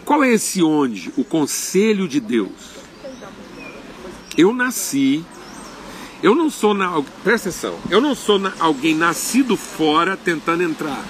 Qual 0.04 0.22
é 0.22 0.32
esse 0.32 0.62
onde? 0.62 1.10
O 1.16 1.24
conselho 1.24 2.06
de 2.06 2.20
Deus. 2.20 2.74
Eu 4.36 4.52
nasci. 4.52 5.24
Eu 6.24 6.34
não 6.34 6.48
sou 6.48 6.72
na, 6.72 7.02
presta 7.22 7.50
atenção. 7.50 7.78
Eu 7.90 8.00
não 8.00 8.14
sou 8.14 8.38
na, 8.38 8.54
alguém 8.58 8.94
nascido 8.94 9.58
fora 9.58 10.16
tentando 10.16 10.62
entrar. 10.62 11.04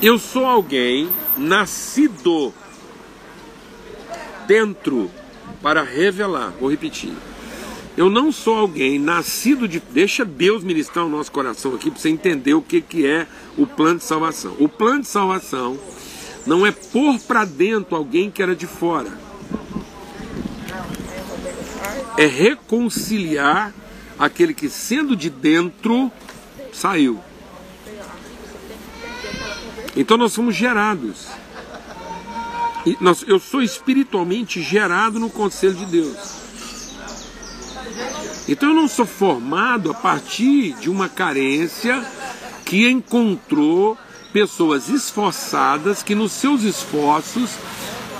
Eu 0.00 0.16
sou 0.16 0.44
alguém 0.44 1.10
nascido 1.36 2.54
dentro 4.46 5.10
para 5.60 5.82
revelar. 5.82 6.52
Vou 6.60 6.70
repetir. 6.70 7.12
Eu 7.96 8.08
não 8.08 8.30
sou 8.30 8.56
alguém 8.56 8.96
nascido 8.96 9.66
de. 9.66 9.80
Deixa 9.80 10.24
Deus 10.24 10.62
ministrar 10.62 11.04
o 11.04 11.08
nosso 11.08 11.32
coração 11.32 11.74
aqui 11.74 11.90
para 11.90 11.98
você 11.98 12.10
entender 12.10 12.54
o 12.54 12.62
que, 12.62 12.80
que 12.80 13.04
é 13.08 13.26
o 13.56 13.66
plano 13.66 13.98
de 13.98 14.04
salvação. 14.04 14.54
O 14.60 14.68
plano 14.68 15.00
de 15.00 15.08
salvação 15.08 15.76
não 16.46 16.64
é 16.64 16.70
pôr 16.70 17.18
para 17.18 17.44
dentro 17.44 17.96
alguém 17.96 18.30
que 18.30 18.40
era 18.40 18.54
de 18.54 18.68
fora. 18.68 19.26
É 22.18 22.26
reconciliar 22.26 23.72
aquele 24.18 24.52
que, 24.52 24.68
sendo 24.68 25.14
de 25.14 25.30
dentro, 25.30 26.10
saiu. 26.72 27.20
Então 29.96 30.16
nós 30.16 30.32
somos 30.32 30.54
gerados. 30.54 31.28
Eu 33.26 33.38
sou 33.38 33.62
espiritualmente 33.62 34.60
gerado 34.60 35.20
no 35.20 35.30
conselho 35.30 35.74
de 35.74 35.86
Deus. 35.86 36.38
Então 38.48 38.70
eu 38.70 38.74
não 38.74 38.88
sou 38.88 39.06
formado 39.06 39.90
a 39.90 39.94
partir 39.94 40.72
de 40.74 40.90
uma 40.90 41.08
carência 41.08 42.04
que 42.64 42.88
encontrou 42.88 43.96
pessoas 44.32 44.88
esforçadas 44.88 46.02
que 46.02 46.14
nos 46.14 46.32
seus 46.32 46.62
esforços 46.62 47.50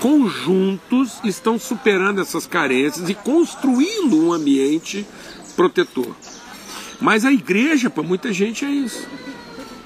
conjuntos 0.01 1.19
estão 1.25 1.59
superando 1.59 2.21
essas 2.21 2.47
carências 2.47 3.09
e 3.09 3.15
construindo 3.15 4.17
um 4.17 4.33
ambiente 4.33 5.07
protetor. 5.57 6.15
Mas 7.01 7.25
a 7.25 7.33
igreja, 7.33 7.89
para 7.89 8.03
muita 8.03 8.33
gente, 8.33 8.65
é 8.65 8.71
isso. 8.71 9.07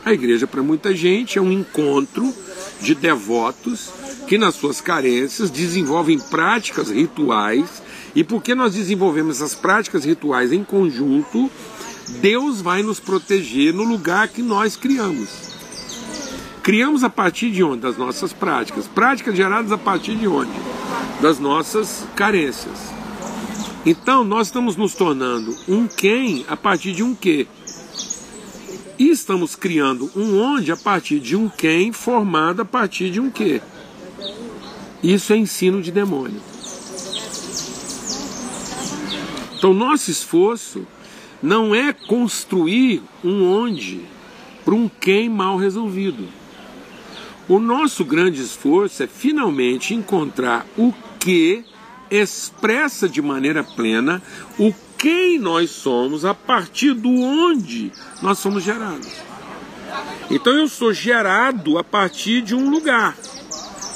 A 0.04 0.12
igreja, 0.12 0.46
para 0.46 0.62
muita 0.62 0.94
gente, 0.94 1.38
é 1.38 1.42
um 1.42 1.52
encontro 1.52 2.32
de 2.80 2.94
devotos 2.94 3.90
que, 4.26 4.36
nas 4.36 4.54
suas 4.54 4.80
carências, 4.80 5.50
desenvolvem 5.50 6.18
práticas 6.18 6.90
rituais. 6.90 7.82
E 8.14 8.24
porque 8.24 8.54
nós 8.54 8.74
desenvolvemos 8.74 9.36
essas 9.36 9.54
práticas 9.54 10.04
rituais 10.04 10.52
em 10.52 10.64
conjunto, 10.64 11.50
Deus 12.20 12.60
vai 12.60 12.82
nos 12.82 12.98
proteger 12.98 13.72
no 13.72 13.84
lugar 13.84 14.28
que 14.28 14.42
nós 14.42 14.76
criamos. 14.76 15.51
Criamos 16.62 17.02
a 17.02 17.10
partir 17.10 17.50
de 17.50 17.64
onde? 17.64 17.82
Das 17.82 17.96
nossas 17.96 18.32
práticas. 18.32 18.86
Práticas 18.86 19.34
geradas 19.34 19.72
a 19.72 19.78
partir 19.78 20.14
de 20.14 20.28
onde? 20.28 20.52
Das 21.20 21.40
nossas 21.40 22.06
carências. 22.14 22.78
Então, 23.84 24.22
nós 24.22 24.46
estamos 24.46 24.76
nos 24.76 24.94
tornando 24.94 25.56
um 25.66 25.88
quem 25.88 26.44
a 26.48 26.56
partir 26.56 26.92
de 26.92 27.02
um 27.02 27.16
que. 27.16 27.48
E 28.96 29.10
estamos 29.10 29.56
criando 29.56 30.08
um 30.14 30.38
onde 30.40 30.70
a 30.70 30.76
partir 30.76 31.18
de 31.18 31.34
um 31.34 31.48
quem 31.48 31.90
formado 31.90 32.62
a 32.62 32.64
partir 32.64 33.10
de 33.10 33.18
um 33.18 33.28
que. 33.28 33.60
Isso 35.02 35.32
é 35.32 35.36
ensino 35.36 35.82
de 35.82 35.90
demônio. 35.90 36.40
Então, 39.58 39.74
nosso 39.74 40.12
esforço 40.12 40.86
não 41.42 41.74
é 41.74 41.92
construir 41.92 43.02
um 43.24 43.48
onde 43.48 44.02
para 44.64 44.74
um 44.74 44.88
quem 44.88 45.28
mal 45.28 45.56
resolvido. 45.56 46.41
O 47.52 47.58
nosso 47.58 48.02
grande 48.02 48.40
esforço 48.40 49.02
é 49.02 49.06
finalmente 49.06 49.92
encontrar 49.92 50.64
o 50.74 50.90
que 51.20 51.62
expressa 52.10 53.06
de 53.06 53.20
maneira 53.20 53.62
plena 53.62 54.22
o 54.58 54.72
quem 54.96 55.38
nós 55.38 55.68
somos 55.68 56.24
a 56.24 56.32
partir 56.32 56.94
do 56.94 57.10
onde 57.10 57.92
nós 58.22 58.38
somos 58.38 58.64
gerados. 58.64 59.12
Então 60.30 60.54
eu 60.54 60.66
sou 60.66 60.94
gerado 60.94 61.76
a 61.76 61.84
partir 61.84 62.40
de 62.40 62.54
um 62.54 62.70
lugar. 62.70 63.18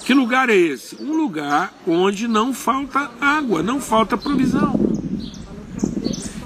Que 0.04 0.12
lugar 0.12 0.50
é 0.50 0.54
esse? 0.54 1.02
Um 1.02 1.16
lugar 1.16 1.72
onde 1.86 2.28
não 2.28 2.52
falta 2.52 3.10
água, 3.18 3.62
não 3.62 3.80
falta 3.80 4.18
provisão. 4.18 4.78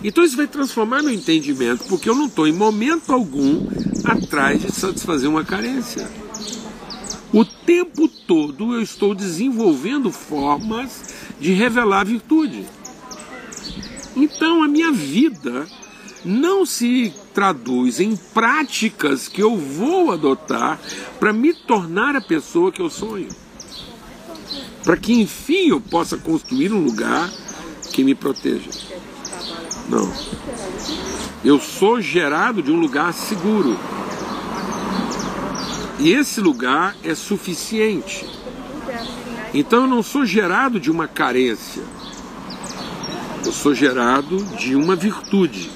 Então 0.04 0.22
isso 0.22 0.36
vai 0.36 0.46
transformar 0.46 1.02
meu 1.02 1.12
entendimento, 1.12 1.86
porque 1.88 2.08
eu 2.08 2.14
não 2.14 2.26
estou 2.26 2.46
em 2.46 2.52
momento 2.52 3.12
algum 3.12 3.66
atrás 4.04 4.62
de 4.62 4.70
satisfazer 4.70 5.28
uma 5.28 5.44
carência. 5.44 6.19
O 7.32 7.44
tempo 7.44 8.08
todo 8.08 8.74
eu 8.74 8.82
estou 8.82 9.14
desenvolvendo 9.14 10.10
formas 10.10 11.14
de 11.38 11.52
revelar 11.52 12.04
virtude. 12.04 12.66
Então 14.16 14.62
a 14.62 14.68
minha 14.68 14.90
vida 14.90 15.66
não 16.24 16.66
se 16.66 17.14
traduz 17.32 18.00
em 18.00 18.16
práticas 18.16 19.28
que 19.28 19.40
eu 19.40 19.56
vou 19.56 20.12
adotar 20.12 20.80
para 21.18 21.32
me 21.32 21.54
tornar 21.54 22.16
a 22.16 22.20
pessoa 22.20 22.72
que 22.72 22.82
eu 22.82 22.90
sonho. 22.90 23.28
Para 24.82 24.96
que 24.96 25.12
enfim 25.12 25.68
eu 25.68 25.80
possa 25.80 26.16
construir 26.18 26.72
um 26.72 26.84
lugar 26.84 27.30
que 27.92 28.02
me 28.02 28.14
proteja. 28.14 28.70
Não. 29.88 30.12
Eu 31.44 31.60
sou 31.60 32.00
gerado 32.00 32.62
de 32.62 32.70
um 32.70 32.80
lugar 32.80 33.14
seguro. 33.14 33.78
E 36.00 36.12
esse 36.12 36.40
lugar 36.40 36.96
é 37.04 37.14
suficiente. 37.14 38.24
Então 39.52 39.82
eu 39.82 39.86
não 39.86 40.02
sou 40.02 40.24
gerado 40.24 40.80
de 40.80 40.90
uma 40.90 41.06
carência. 41.06 41.82
Eu 43.44 43.52
sou 43.52 43.74
gerado 43.74 44.42
de 44.56 44.74
uma 44.74 44.96
virtude. 44.96 45.70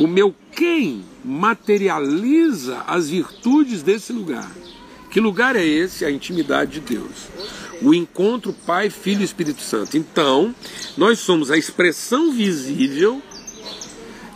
O 0.00 0.06
meu 0.06 0.34
quem 0.60 1.04
materializa 1.24 2.82
as 2.86 3.08
virtudes 3.08 3.82
desse 3.82 4.12
lugar. 4.12 4.50
Que 5.10 5.20
lugar 5.20 5.56
é 5.56 5.64
esse? 5.64 6.04
A 6.04 6.10
intimidade 6.10 6.80
de 6.80 6.80
Deus. 6.80 7.28
O 7.80 7.94
encontro 7.94 8.52
Pai, 8.52 8.90
Filho 8.90 9.22
e 9.22 9.24
Espírito 9.24 9.62
Santo. 9.62 9.96
Então, 9.96 10.54
nós 10.96 11.18
somos 11.20 11.50
a 11.50 11.56
expressão 11.56 12.32
visível 12.32 13.22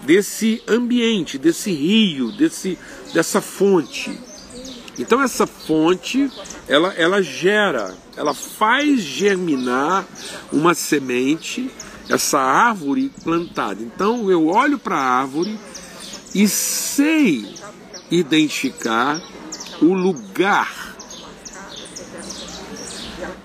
desse 0.02 0.62
ambiente, 0.68 1.36
desse 1.36 1.72
rio, 1.72 2.32
desse, 2.32 2.78
dessa 3.12 3.40
fonte. 3.40 4.18
Então 4.98 5.20
essa 5.20 5.46
fonte, 5.46 6.30
ela, 6.68 6.92
ela 6.94 7.22
gera, 7.22 7.94
ela 8.16 8.32
faz 8.32 9.00
germinar 9.00 10.04
uma 10.52 10.74
semente 10.74 11.70
essa 12.08 12.38
árvore 12.38 13.10
plantada. 13.22 13.82
Então 13.82 14.30
eu 14.30 14.46
olho 14.46 14.78
para 14.78 14.96
a 14.96 15.20
árvore 15.20 15.58
e 16.34 16.46
sei 16.48 17.54
identificar 18.10 19.20
o 19.80 19.92
lugar 19.92 20.94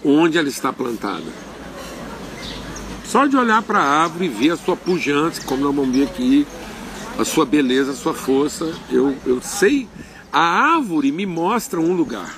onde 0.04 0.38
ela 0.38 0.50
está 0.50 0.72
plantada. 0.72 1.50
Só 3.06 3.26
de 3.26 3.36
olhar 3.36 3.62
para 3.64 3.80
a 3.80 4.04
árvore 4.04 4.26
e 4.26 4.30
ver 4.30 4.52
a 4.52 4.58
sua 4.58 4.76
pujança, 4.76 5.42
como 5.44 5.64
nós 5.64 5.76
vamos 5.76 5.96
ver 5.96 6.04
aqui, 6.04 6.46
a 7.18 7.26
sua 7.26 7.46
beleza, 7.46 7.92
a 7.92 7.96
sua 7.96 8.14
força, 8.14 8.72
eu, 8.92 9.16
eu 9.26 9.42
sei. 9.42 9.90
A 10.32 10.76
árvore 10.76 11.12
me 11.12 11.26
mostra 11.26 11.80
um 11.80 11.94
lugar. 11.94 12.38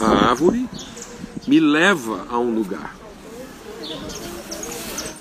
A 0.00 0.28
árvore 0.28 0.68
me 1.46 1.58
leva 1.58 2.26
a 2.28 2.38
um 2.38 2.54
lugar. 2.54 2.94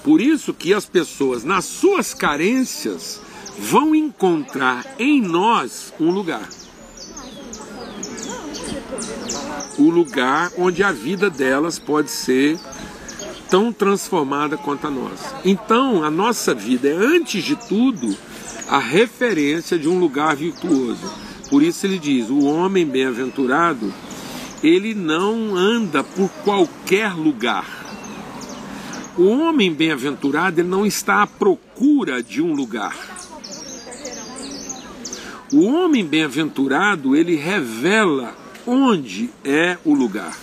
Por 0.03 0.19
isso 0.21 0.53
que 0.53 0.73
as 0.73 0.85
pessoas, 0.85 1.43
nas 1.43 1.65
suas 1.65 2.13
carências, 2.13 3.21
vão 3.57 3.95
encontrar 3.95 4.85
em 4.99 5.21
nós 5.21 5.93
um 5.99 6.11
lugar. 6.11 6.47
O 9.77 9.89
lugar 9.89 10.51
onde 10.57 10.83
a 10.83 10.91
vida 10.91 11.29
delas 11.29 11.79
pode 11.79 12.11
ser 12.11 12.59
tão 13.49 13.71
transformada 13.71 14.57
quanto 14.57 14.87
a 14.87 14.91
nossa. 14.91 15.39
Então, 15.45 16.03
a 16.03 16.11
nossa 16.11 16.53
vida 16.53 16.89
é, 16.89 16.93
antes 16.93 17.43
de 17.43 17.55
tudo, 17.55 18.15
a 18.67 18.79
referência 18.79 19.77
de 19.77 19.87
um 19.87 19.99
lugar 19.99 20.35
virtuoso. 20.35 21.11
Por 21.49 21.63
isso 21.63 21.85
ele 21.85 21.97
diz: 21.97 22.29
o 22.29 22.45
homem 22.45 22.85
bem-aventurado, 22.85 23.93
ele 24.63 24.93
não 24.93 25.55
anda 25.55 26.03
por 26.03 26.29
qualquer 26.43 27.13
lugar 27.13 27.87
o 29.17 29.25
homem 29.25 29.73
bem-aventurado 29.73 30.61
ele 30.61 30.69
não 30.69 30.85
está 30.85 31.23
à 31.23 31.27
procura 31.27 32.21
de 32.21 32.39
um 32.39 32.53
lugar. 32.53 32.95
O 35.51 35.63
homem 35.63 36.05
bem-aventurado 36.05 37.15
ele 37.15 37.35
revela 37.35 38.35
onde 38.65 39.31
é 39.43 39.77
o 39.83 39.93
lugar. 39.93 40.37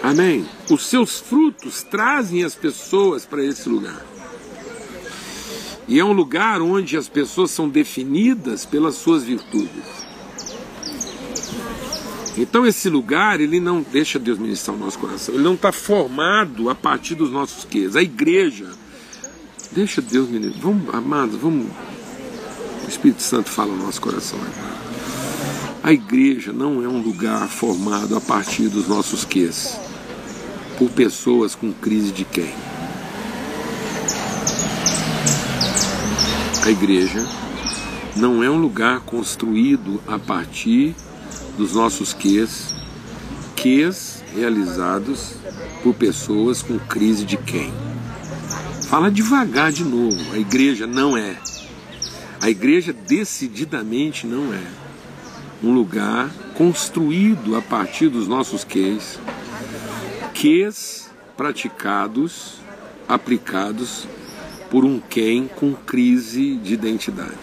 Amém? 0.00 0.46
Os 0.70 0.86
seus 0.86 1.18
frutos 1.18 1.82
trazem 1.82 2.44
as 2.44 2.54
pessoas 2.54 3.26
para 3.26 3.42
esse 3.42 3.68
lugar. 3.68 4.17
E 5.88 5.98
é 5.98 6.04
um 6.04 6.12
lugar 6.12 6.60
onde 6.60 6.98
as 6.98 7.08
pessoas 7.08 7.50
são 7.50 7.66
definidas 7.66 8.66
pelas 8.66 8.94
suas 8.96 9.24
virtudes. 9.24 10.06
Então 12.36 12.66
esse 12.66 12.88
lugar, 12.90 13.40
ele 13.40 13.58
não 13.58 13.82
deixa 13.82 14.18
Deus 14.18 14.38
ministrar 14.38 14.76
o 14.76 14.78
nosso 14.78 14.98
coração. 14.98 15.34
Ele 15.34 15.42
não 15.42 15.54
está 15.54 15.72
formado 15.72 16.68
a 16.68 16.74
partir 16.74 17.14
dos 17.14 17.32
nossos 17.32 17.64
quês. 17.64 17.96
A 17.96 18.02
igreja, 18.02 18.70
deixa 19.72 20.02
Deus 20.02 20.28
ministrar. 20.28 20.62
Vamos, 20.62 20.94
amados, 20.94 21.36
vamos. 21.36 21.66
O 22.84 22.88
Espírito 22.88 23.22
Santo 23.22 23.50
fala 23.50 23.74
no 23.74 23.84
nosso 23.84 24.00
coração. 24.00 24.38
A 25.82 25.92
igreja 25.92 26.52
não 26.52 26.84
é 26.84 26.88
um 26.88 27.00
lugar 27.00 27.48
formado 27.48 28.14
a 28.14 28.20
partir 28.20 28.68
dos 28.68 28.86
nossos 28.86 29.24
quês. 29.24 29.76
Por 30.78 30.90
pessoas 30.90 31.54
com 31.54 31.72
crise 31.72 32.12
de 32.12 32.24
quem? 32.24 32.52
A 36.68 36.70
igreja 36.70 37.26
não 38.14 38.44
é 38.44 38.50
um 38.50 38.60
lugar 38.60 39.00
construído 39.00 40.02
a 40.06 40.18
partir 40.18 40.94
dos 41.56 41.72
nossos 41.72 42.12
quês, 42.12 42.74
quês 43.56 44.22
realizados 44.36 45.32
por 45.82 45.94
pessoas 45.94 46.60
com 46.60 46.78
crise 46.78 47.24
de 47.24 47.38
quem. 47.38 47.72
Fala 48.86 49.10
devagar 49.10 49.72
de 49.72 49.82
novo, 49.82 50.34
a 50.34 50.38
igreja 50.38 50.86
não 50.86 51.16
é. 51.16 51.38
A 52.38 52.50
igreja 52.50 52.92
decididamente 52.92 54.26
não 54.26 54.52
é 54.52 54.66
um 55.62 55.72
lugar 55.72 56.28
construído 56.54 57.56
a 57.56 57.62
partir 57.62 58.10
dos 58.10 58.28
nossos 58.28 58.62
quês, 58.62 59.18
quês 60.34 61.10
praticados, 61.34 62.56
aplicados 63.08 64.06
por 64.70 64.84
um 64.84 65.00
quem 65.00 65.48
com 65.48 65.74
crise 65.74 66.56
de 66.56 66.74
identidade. 66.74 67.36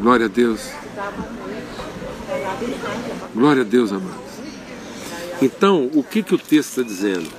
Glória 0.00 0.26
a 0.26 0.28
Deus. 0.28 0.70
Glória 3.34 3.62
a 3.62 3.64
Deus, 3.64 3.92
amados. 3.92 4.34
Então, 5.42 5.90
o 5.94 6.02
que, 6.02 6.22
que 6.22 6.34
o 6.34 6.38
texto 6.38 6.80
está 6.80 6.82
dizendo? 6.82 7.30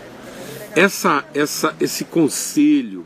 Essa, 0.76 1.26
essa, 1.34 1.76
esse 1.80 2.04
conselho, 2.06 3.06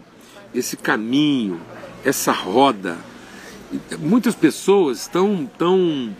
esse 0.54 0.76
caminho, 0.76 1.62
essa 2.04 2.32
roda, 2.32 2.98
muitas 4.00 4.36
pessoas 4.36 5.02
estão 5.02 5.50
tão, 5.58 6.15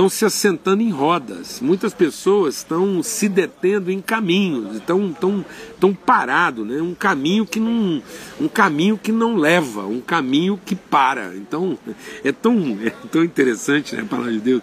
estão 0.00 0.08
se 0.08 0.24
assentando 0.24 0.82
em 0.82 0.90
rodas. 0.90 1.60
Muitas 1.60 1.92
pessoas 1.92 2.56
estão 2.56 3.02
se 3.02 3.28
detendo 3.28 3.90
em 3.90 4.00
caminhos, 4.00 4.76
estão 4.76 5.12
tão, 5.12 5.44
tão 5.78 5.94
parado, 5.94 6.64
né? 6.64 6.80
Um 6.80 6.94
caminho 6.94 7.44
que 7.44 7.60
não, 7.60 8.02
um 8.40 8.48
caminho 8.48 8.96
que 8.96 9.12
não 9.12 9.36
leva, 9.36 9.84
um 9.84 10.00
caminho 10.00 10.58
que 10.64 10.74
para. 10.74 11.36
Então 11.36 11.78
é 12.24 12.32
tão, 12.32 12.78
é 12.82 12.90
tão 13.10 13.22
interessante, 13.22 13.94
né, 13.94 14.02
a 14.02 14.06
palavra 14.06 14.32
de 14.32 14.40
Deus. 14.40 14.62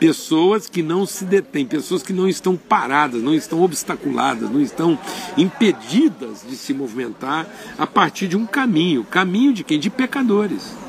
Pessoas 0.00 0.68
que 0.70 0.82
não 0.82 1.04
se 1.04 1.26
detêm, 1.26 1.66
pessoas 1.66 2.02
que 2.02 2.14
não 2.14 2.26
estão 2.26 2.56
paradas, 2.56 3.22
não 3.22 3.34
estão 3.34 3.60
obstaculadas, 3.60 4.50
não 4.50 4.60
estão 4.60 4.98
impedidas 5.36 6.46
de 6.48 6.56
se 6.56 6.72
movimentar 6.72 7.46
a 7.76 7.86
partir 7.86 8.26
de 8.26 8.38
um 8.38 8.46
caminho, 8.46 9.04
caminho 9.04 9.52
de 9.52 9.62
quem? 9.62 9.78
De 9.78 9.90
pecadores. 9.90 10.87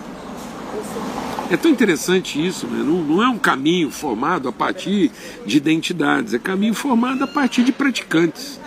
É 1.50 1.58
tão 1.58 1.72
interessante 1.72 2.46
isso, 2.46 2.68
né? 2.68 2.84
não, 2.84 3.04
não, 3.04 3.24
é 3.24 3.28
um 3.28 3.40
caminho 3.40 3.90
formado 3.90 4.48
a 4.48 4.52
partir 4.52 5.12
de 5.48 5.58
identidades, 5.58 6.34
é 6.34 6.40
caminho 6.40 6.76
formado 6.76 7.24
a 7.24 7.28
partir 7.28 7.64
de 7.64 7.72
praticantes. 7.72 8.60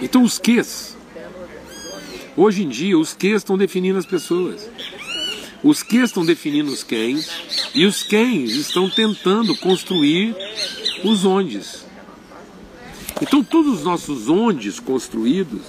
Então 0.00 0.22
os 0.22 0.38
ques, 0.38 0.96
hoje 2.36 2.62
em 2.62 2.68
dia 2.68 2.96
os 2.96 3.12
ques 3.12 3.38
estão 3.38 3.58
definindo 3.58 3.98
as 3.98 4.06
pessoas. 4.06 4.70
Os 5.64 5.82
que 5.82 5.96
estão 5.96 6.24
definindo 6.24 6.70
os 6.70 6.84
quens 6.84 7.28
e 7.74 7.86
os 7.86 8.04
quens 8.04 8.52
estão 8.52 8.88
tentando 8.88 9.56
construir 9.56 10.36
os 11.02 11.24
ondes. 11.24 11.84
Então 13.20 13.42
todos 13.42 13.78
os 13.78 13.82
nossos 13.82 14.28
ondes 14.28 14.78
construídos 14.78 15.62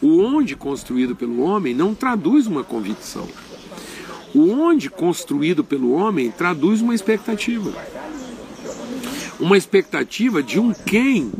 o 0.00 0.20
onde 0.20 0.54
construído 0.56 1.16
pelo 1.16 1.40
homem 1.40 1.74
não 1.74 1.94
traduz 1.94 2.46
uma 2.46 2.62
convicção. 2.62 3.28
O 4.34 4.50
onde 4.50 4.90
construído 4.90 5.64
pelo 5.64 5.92
homem 5.92 6.30
traduz 6.30 6.80
uma 6.80 6.94
expectativa. 6.94 7.72
uma 9.38 9.56
expectativa 9.56 10.42
de 10.42 10.58
um 10.58 10.72
quem 10.72 11.30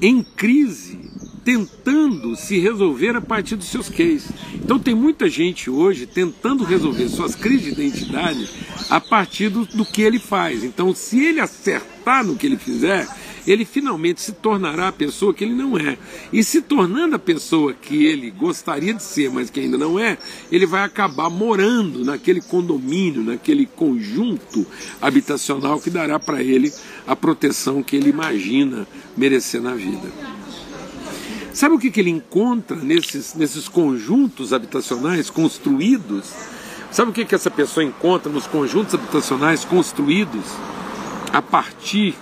em 0.00 0.22
crise, 0.22 0.98
tentando 1.44 2.34
se 2.36 2.58
resolver 2.58 3.16
a 3.16 3.20
partir 3.20 3.56
dos 3.56 3.68
seus 3.68 3.88
queis. 3.88 4.28
Então 4.54 4.78
tem 4.78 4.94
muita 4.94 5.28
gente 5.28 5.70
hoje 5.70 6.06
tentando 6.06 6.64
resolver 6.64 7.08
suas 7.08 7.34
crises 7.34 7.74
de 7.74 7.82
identidade 7.82 8.48
a 8.90 9.00
partir 9.00 9.48
do, 9.48 9.64
do 9.64 9.84
que 9.84 10.02
ele 10.02 10.18
faz. 10.18 10.64
Então, 10.64 10.94
se 10.94 11.24
ele 11.24 11.40
acertar 11.40 12.24
no 12.24 12.36
que 12.36 12.46
ele 12.46 12.56
fizer, 12.56 13.06
ele 13.46 13.64
finalmente 13.64 14.20
se 14.20 14.32
tornará 14.32 14.88
a 14.88 14.92
pessoa 14.92 15.32
que 15.32 15.44
ele 15.44 15.54
não 15.54 15.78
é. 15.78 15.96
E 16.32 16.42
se 16.42 16.60
tornando 16.60 17.16
a 17.16 17.18
pessoa 17.18 17.72
que 17.72 18.04
ele 18.04 18.30
gostaria 18.30 18.92
de 18.92 19.02
ser, 19.02 19.30
mas 19.30 19.50
que 19.50 19.60
ainda 19.60 19.78
não 19.78 19.98
é, 19.98 20.18
ele 20.50 20.66
vai 20.66 20.82
acabar 20.82 21.30
morando 21.30 22.04
naquele 22.04 22.40
condomínio, 22.40 23.22
naquele 23.22 23.66
conjunto 23.66 24.66
habitacional 25.00 25.80
que 25.80 25.90
dará 25.90 26.18
para 26.18 26.42
ele 26.42 26.72
a 27.06 27.14
proteção 27.14 27.82
que 27.82 27.96
ele 27.96 28.10
imagina 28.10 28.86
merecer 29.16 29.62
na 29.62 29.74
vida. 29.74 30.10
Sabe 31.52 31.74
o 31.74 31.78
que, 31.78 31.90
que 31.90 32.00
ele 32.00 32.10
encontra 32.10 32.76
nesses, 32.76 33.34
nesses 33.34 33.66
conjuntos 33.66 34.52
habitacionais 34.52 35.30
construídos? 35.30 36.30
Sabe 36.90 37.10
o 37.10 37.14
que, 37.14 37.24
que 37.24 37.34
essa 37.34 37.50
pessoa 37.50 37.82
encontra 37.82 38.30
nos 38.30 38.46
conjuntos 38.46 38.94
habitacionais 38.94 39.64
construídos 39.64 40.44
a 41.32 41.40
partir 41.40 42.14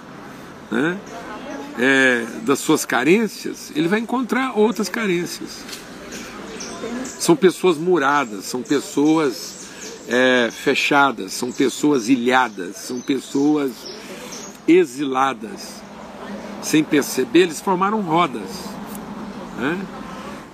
né, 0.71 0.99
é, 1.79 2.25
das 2.43 2.59
suas 2.59 2.85
carências, 2.85 3.73
ele 3.75 3.89
vai 3.89 4.01
encontrar 4.01 4.57
outras 4.59 4.89
carências. 4.89 5.65
São 7.05 7.35
pessoas 7.35 7.77
muradas, 7.79 8.45
são 8.45 8.63
pessoas 8.63 9.69
é, 10.09 10.51
fechadas, 10.51 11.33
são 11.33 11.51
pessoas 11.51 12.09
ilhadas, 12.09 12.77
são 12.77 13.01
pessoas 13.01 13.73
exiladas. 14.69 15.83
Sem 16.63 16.83
perceber, 16.83 17.41
eles 17.41 17.61
formaram 17.61 18.01
rodas. 18.01 18.51
Né? 19.59 19.87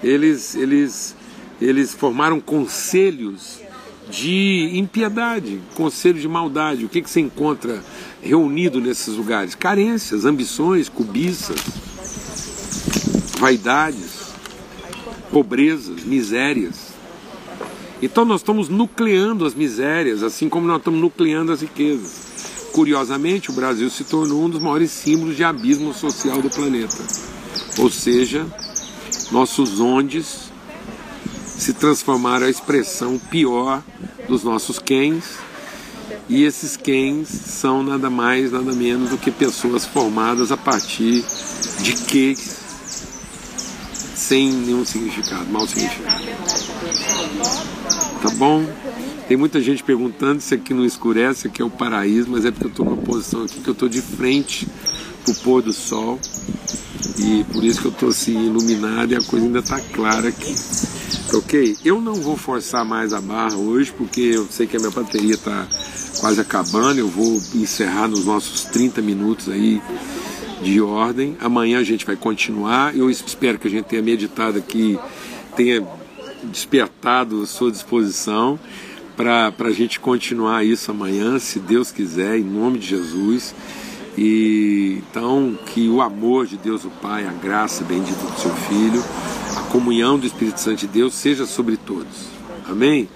Eles, 0.03 0.55
eles, 0.55 1.15
eles 1.61 1.95
formaram 1.95 2.41
conselhos 2.41 3.61
de 4.09 4.71
impiedade, 4.75 5.61
conselho 5.75 6.21
de 6.21 6.29
maldade. 6.29 6.85
O 6.85 6.89
que, 6.89 7.03
que 7.03 7.11
você 7.11 7.21
encontra 7.21 7.83
reunido 8.23 8.81
nesses 8.81 9.15
lugares? 9.15 9.55
Carências, 9.55 10.25
ambições, 10.25 10.89
cobiças, 10.89 11.59
vaidades, 13.39 14.33
pobrezas, 15.31 16.05
misérias. 16.05 16.91
Então 18.03 18.25
nós 18.25 18.41
estamos 18.41 18.69
nucleando 18.69 19.45
as 19.45 19.55
misérias, 19.55 20.23
assim 20.23 20.49
como 20.49 20.67
nós 20.67 20.79
estamos 20.79 21.01
nucleando 21.01 21.53
as 21.53 21.61
riquezas. 21.61 22.31
Curiosamente, 22.73 23.51
o 23.51 23.53
Brasil 23.53 23.91
se 23.91 24.05
tornou 24.05 24.45
um 24.45 24.51
dos 24.51 24.61
maiores 24.61 24.91
símbolos 24.91 25.37
de 25.37 25.45
abismo 25.45 25.93
social 25.93 26.41
do 26.41 26.49
planeta. 26.49 26.97
Ou 27.79 27.91
seja, 27.91 28.47
nossos 29.31 29.81
ondes 29.81 30.50
se 31.61 31.75
transformaram 31.75 32.47
a 32.47 32.51
expressão 32.51 33.19
pior 33.19 33.83
dos 34.27 34.43
nossos 34.43 34.79
quens, 34.79 35.25
e 36.27 36.43
esses 36.43 36.75
quens 36.75 37.29
são 37.29 37.83
nada 37.83 38.09
mais, 38.09 38.51
nada 38.51 38.73
menos 38.73 39.11
do 39.11 39.19
que 39.19 39.31
pessoas 39.31 39.85
formadas 39.85 40.51
a 40.51 40.57
partir 40.57 41.23
de 41.83 41.93
que 41.93 42.35
sem 44.15 44.51
nenhum 44.51 44.87
significado, 44.87 45.45
mau 45.51 45.67
significado. 45.67 46.25
Tá 48.23 48.31
bom? 48.37 48.65
Tem 49.29 49.37
muita 49.37 49.61
gente 49.61 49.83
perguntando 49.83 50.41
se 50.41 50.55
aqui 50.55 50.73
não 50.73 50.87
escurece, 50.87 51.47
aqui 51.47 51.61
é 51.61 51.65
o 51.65 51.71
paraíso, 51.71 52.31
mas 52.31 52.47
é 52.47 52.51
porque 52.51 52.67
eu 52.67 52.71
estou 52.71 52.87
numa 52.87 52.97
posição 52.97 53.45
aqui 53.45 53.61
que 53.61 53.69
eu 53.69 53.73
estou 53.73 53.89
de 53.89 54.01
frente 54.01 54.67
para 55.25 55.33
o 55.33 55.37
pôr 55.37 55.63
do 55.63 55.75
sol 55.75 56.19
e 57.19 57.45
por 57.53 57.63
isso 57.63 57.83
que 57.83 57.87
eu 57.87 57.93
estou 57.93 58.09
assim 58.09 58.47
iluminado 58.47 59.13
e 59.13 59.17
a 59.17 59.23
coisa 59.23 59.45
ainda 59.45 59.59
está 59.59 59.79
clara 59.79 60.29
aqui. 60.29 60.55
Ok? 61.33 61.77
Eu 61.85 62.01
não 62.01 62.15
vou 62.15 62.37
forçar 62.37 62.85
mais 62.85 63.13
a 63.13 63.21
barra 63.21 63.57
hoje 63.57 63.93
porque 63.97 64.21
eu 64.21 64.47
sei 64.51 64.67
que 64.67 64.77
a 64.77 64.81
minha 64.81 64.91
bateria 64.91 65.35
está 65.35 65.67
quase 66.21 66.41
acabando. 66.41 66.99
Eu 66.99 67.09
vou 67.09 67.41
encerrar 67.55 68.09
nos 68.09 68.25
nossos 68.25 68.65
30 68.65 69.01
minutos 69.01 69.49
aí 69.49 69.81
de 70.63 70.81
ordem. 70.81 71.37
Amanhã 71.41 71.79
a 71.79 71.85
gente 71.85 72.05
vai 72.05 72.17
continuar. 72.17 72.97
Eu 72.97 73.11
espero 73.11 73.59
que 73.59 73.69
a 73.69 73.71
gente 73.71 73.87
tenha 73.87 74.03
meditado 74.03 74.59
aqui, 74.59 74.99
tenha 75.57 75.87
despertado 76.45 77.43
a 77.43 77.47
sua 77.47 77.71
disposição 77.71 78.59
para 79.17 79.53
a 79.59 79.71
gente 79.71 80.01
continuar 80.01 80.65
isso 80.65 80.91
amanhã, 80.91 81.39
se 81.39 81.59
Deus 81.59 81.93
quiser, 81.93 82.39
em 82.39 82.45
nome 82.45 82.79
de 82.79 82.87
Jesus. 82.87 83.55
E 84.17 85.03
então 85.11 85.59
que 85.67 85.89
o 85.89 86.01
amor 86.01 86.47
de 86.47 86.57
Deus 86.57 86.85
o 86.85 86.91
Pai, 86.91 87.27
a 87.27 87.33
graça 87.33 87.85
bendita 87.85 88.25
do 88.25 88.39
seu 88.39 88.55
Filho, 88.55 89.05
comunhão 89.71 90.19
do 90.19 90.27
Espírito 90.27 90.61
Santo 90.61 90.81
de 90.81 90.89
Deus 90.89 91.15
seja 91.15 91.47
sobre 91.47 91.77
todos. 91.77 92.29
Amém? 92.69 93.09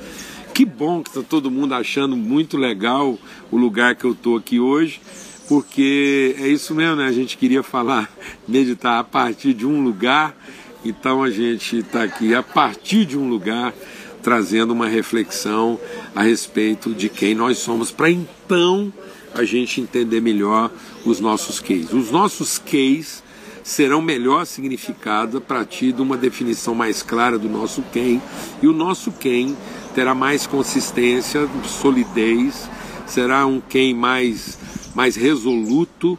Que 0.54 0.64
bom 0.64 1.02
que 1.02 1.08
está 1.10 1.20
todo 1.20 1.50
mundo 1.50 1.74
achando 1.74 2.16
muito 2.16 2.56
legal 2.56 3.18
o 3.50 3.56
lugar 3.56 3.96
que 3.96 4.04
eu 4.04 4.12
estou 4.12 4.36
aqui 4.36 4.60
hoje, 4.60 5.00
porque 5.48 6.36
é 6.38 6.46
isso 6.46 6.72
mesmo, 6.72 6.94
né? 6.94 7.06
A 7.06 7.12
gente 7.12 7.36
queria 7.36 7.64
falar, 7.64 8.08
meditar 8.46 9.00
a 9.00 9.04
partir 9.04 9.52
de 9.52 9.66
um 9.66 9.82
lugar, 9.82 10.36
então 10.84 11.24
a 11.24 11.30
gente 11.30 11.78
está 11.78 12.04
aqui 12.04 12.32
a 12.36 12.42
partir 12.42 13.04
de 13.04 13.18
um 13.18 13.28
lugar 13.28 13.74
trazendo 14.22 14.72
uma 14.72 14.86
reflexão 14.86 15.78
a 16.14 16.22
respeito 16.22 16.94
de 16.94 17.08
quem 17.08 17.34
nós 17.34 17.58
somos, 17.58 17.90
para 17.90 18.10
então 18.10 18.92
a 19.34 19.42
gente 19.42 19.80
entender 19.80 20.20
melhor 20.20 20.70
os 21.04 21.18
nossos 21.18 21.58
queis. 21.58 21.92
Os 21.92 22.12
nossos 22.12 22.58
queis 22.58 23.23
serão 23.64 24.02
melhor 24.02 24.44
significados 24.44 25.36
a 25.36 25.40
partir 25.40 25.92
de 25.92 26.02
uma 26.02 26.18
definição 26.18 26.74
mais 26.74 27.02
clara 27.02 27.38
do 27.38 27.48
nosso 27.48 27.82
quem, 27.90 28.20
e 28.62 28.68
o 28.68 28.74
nosso 28.74 29.10
quem 29.10 29.56
terá 29.94 30.14
mais 30.14 30.46
consistência, 30.46 31.48
solidez, 31.64 32.68
será 33.06 33.46
um 33.46 33.60
quem 33.60 33.94
mais, 33.94 34.58
mais 34.94 35.16
resoluto, 35.16 36.18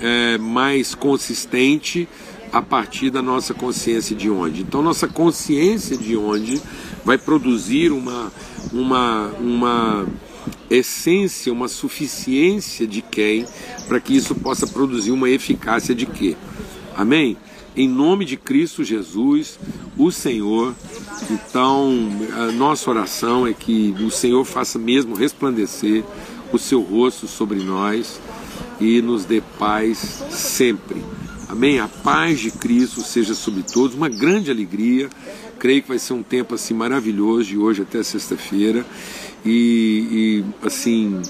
é, 0.00 0.36
mais 0.36 0.94
consistente 0.94 2.06
a 2.52 2.60
partir 2.60 3.08
da 3.10 3.22
nossa 3.22 3.54
consciência 3.54 4.14
de 4.14 4.28
onde. 4.28 4.60
Então, 4.60 4.82
nossa 4.82 5.08
consciência 5.08 5.96
de 5.96 6.14
onde 6.14 6.60
vai 7.04 7.16
produzir 7.16 7.90
uma, 7.90 8.30
uma, 8.70 9.28
uma 9.40 10.06
essência, 10.68 11.52
uma 11.52 11.68
suficiência 11.68 12.86
de 12.86 13.00
quem, 13.00 13.46
para 13.88 13.98
que 13.98 14.14
isso 14.14 14.34
possa 14.34 14.66
produzir 14.66 15.10
uma 15.10 15.30
eficácia 15.30 15.94
de 15.94 16.04
quê? 16.04 16.36
Amém? 16.96 17.36
Em 17.76 17.86
nome 17.86 18.24
de 18.24 18.38
Cristo 18.38 18.82
Jesus, 18.82 19.58
o 19.98 20.10
Senhor. 20.10 20.74
Então, 21.30 22.08
a 22.32 22.50
nossa 22.52 22.88
oração 22.88 23.46
é 23.46 23.52
que 23.52 23.94
o 24.00 24.10
Senhor 24.10 24.42
faça 24.46 24.78
mesmo 24.78 25.14
resplandecer 25.14 26.02
o 26.50 26.58
seu 26.58 26.80
rosto 26.80 27.28
sobre 27.28 27.58
nós 27.58 28.18
e 28.80 29.02
nos 29.02 29.26
dê 29.26 29.42
paz 29.58 30.24
sempre. 30.30 31.04
Amém? 31.50 31.78
A 31.78 31.86
paz 31.86 32.40
de 32.40 32.50
Cristo 32.50 33.02
seja 33.02 33.34
sobre 33.34 33.62
todos, 33.62 33.94
uma 33.94 34.08
grande 34.08 34.50
alegria. 34.50 35.10
Creio 35.58 35.82
que 35.82 35.88
vai 35.88 35.98
ser 35.98 36.14
um 36.14 36.22
tempo 36.22 36.54
assim 36.54 36.72
maravilhoso 36.72 37.44
de 37.44 37.58
hoje 37.58 37.82
até 37.82 38.02
sexta-feira. 38.02 38.86
E, 39.44 40.42
e, 40.42 40.66
assim, 40.66 41.20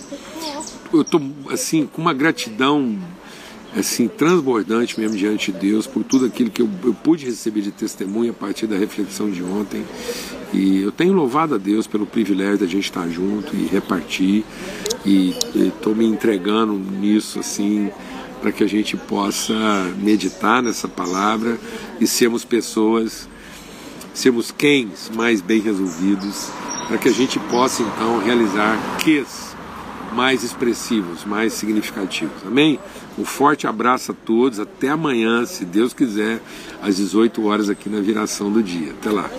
eu 0.92 1.02
estou 1.02 1.20
assim 1.50 1.87
com 1.87 2.00
uma 2.00 2.14
gratidão 2.14 2.96
assim 3.76 4.08
transbordante 4.08 4.98
mesmo 4.98 5.16
diante 5.16 5.52
de 5.52 5.58
Deus 5.58 5.86
por 5.86 6.02
tudo 6.02 6.26
aquilo 6.26 6.50
que 6.50 6.62
eu, 6.62 6.68
eu 6.84 6.94
pude 6.94 7.26
receber 7.26 7.60
de 7.60 7.70
testemunho 7.70 8.30
a 8.30 8.34
partir 8.34 8.66
da 8.66 8.76
reflexão 8.76 9.30
de 9.30 9.42
ontem. 9.42 9.84
E 10.52 10.80
eu 10.80 10.90
tenho 10.90 11.12
louvado 11.12 11.54
a 11.54 11.58
Deus 11.58 11.86
pelo 11.86 12.06
privilégio 12.06 12.58
da 12.58 12.66
gente 12.66 12.84
estar 12.84 13.08
junto 13.08 13.54
e 13.54 13.66
repartir. 13.66 14.44
E 15.04 15.34
estou 15.54 15.94
me 15.94 16.06
entregando 16.06 16.72
nisso 16.72 17.38
assim 17.38 17.90
para 18.40 18.50
que 18.52 18.64
a 18.64 18.66
gente 18.66 18.96
possa 18.96 19.54
meditar 19.98 20.62
nessa 20.62 20.88
palavra 20.88 21.58
e 22.00 22.06
sermos 22.06 22.44
pessoas, 22.44 23.28
sermos 24.14 24.50
quem 24.50 24.90
mais 25.14 25.40
bem 25.40 25.60
resolvidos 25.60 26.50
para 26.86 26.98
que 26.98 27.08
a 27.08 27.12
gente 27.12 27.38
possa 27.38 27.82
então 27.82 28.18
realizar 28.18 28.78
ques 28.98 29.54
mais 30.12 30.42
expressivos, 30.42 31.24
mais 31.24 31.52
significativos. 31.52 32.36
Amém? 32.46 32.78
Um 33.18 33.24
forte 33.24 33.66
abraço 33.66 34.12
a 34.12 34.14
todos, 34.14 34.61
até 34.61 34.90
amanhã, 34.90 35.46
se 35.46 35.64
Deus 35.64 35.94
quiser, 35.94 36.40
às 36.83 36.96
18 36.96 37.46
horas 37.46 37.70
aqui 37.70 37.88
na 37.88 38.00
viração 38.00 38.50
do 38.50 38.62
dia. 38.62 38.92
Até 38.92 39.11
lá. 39.11 39.31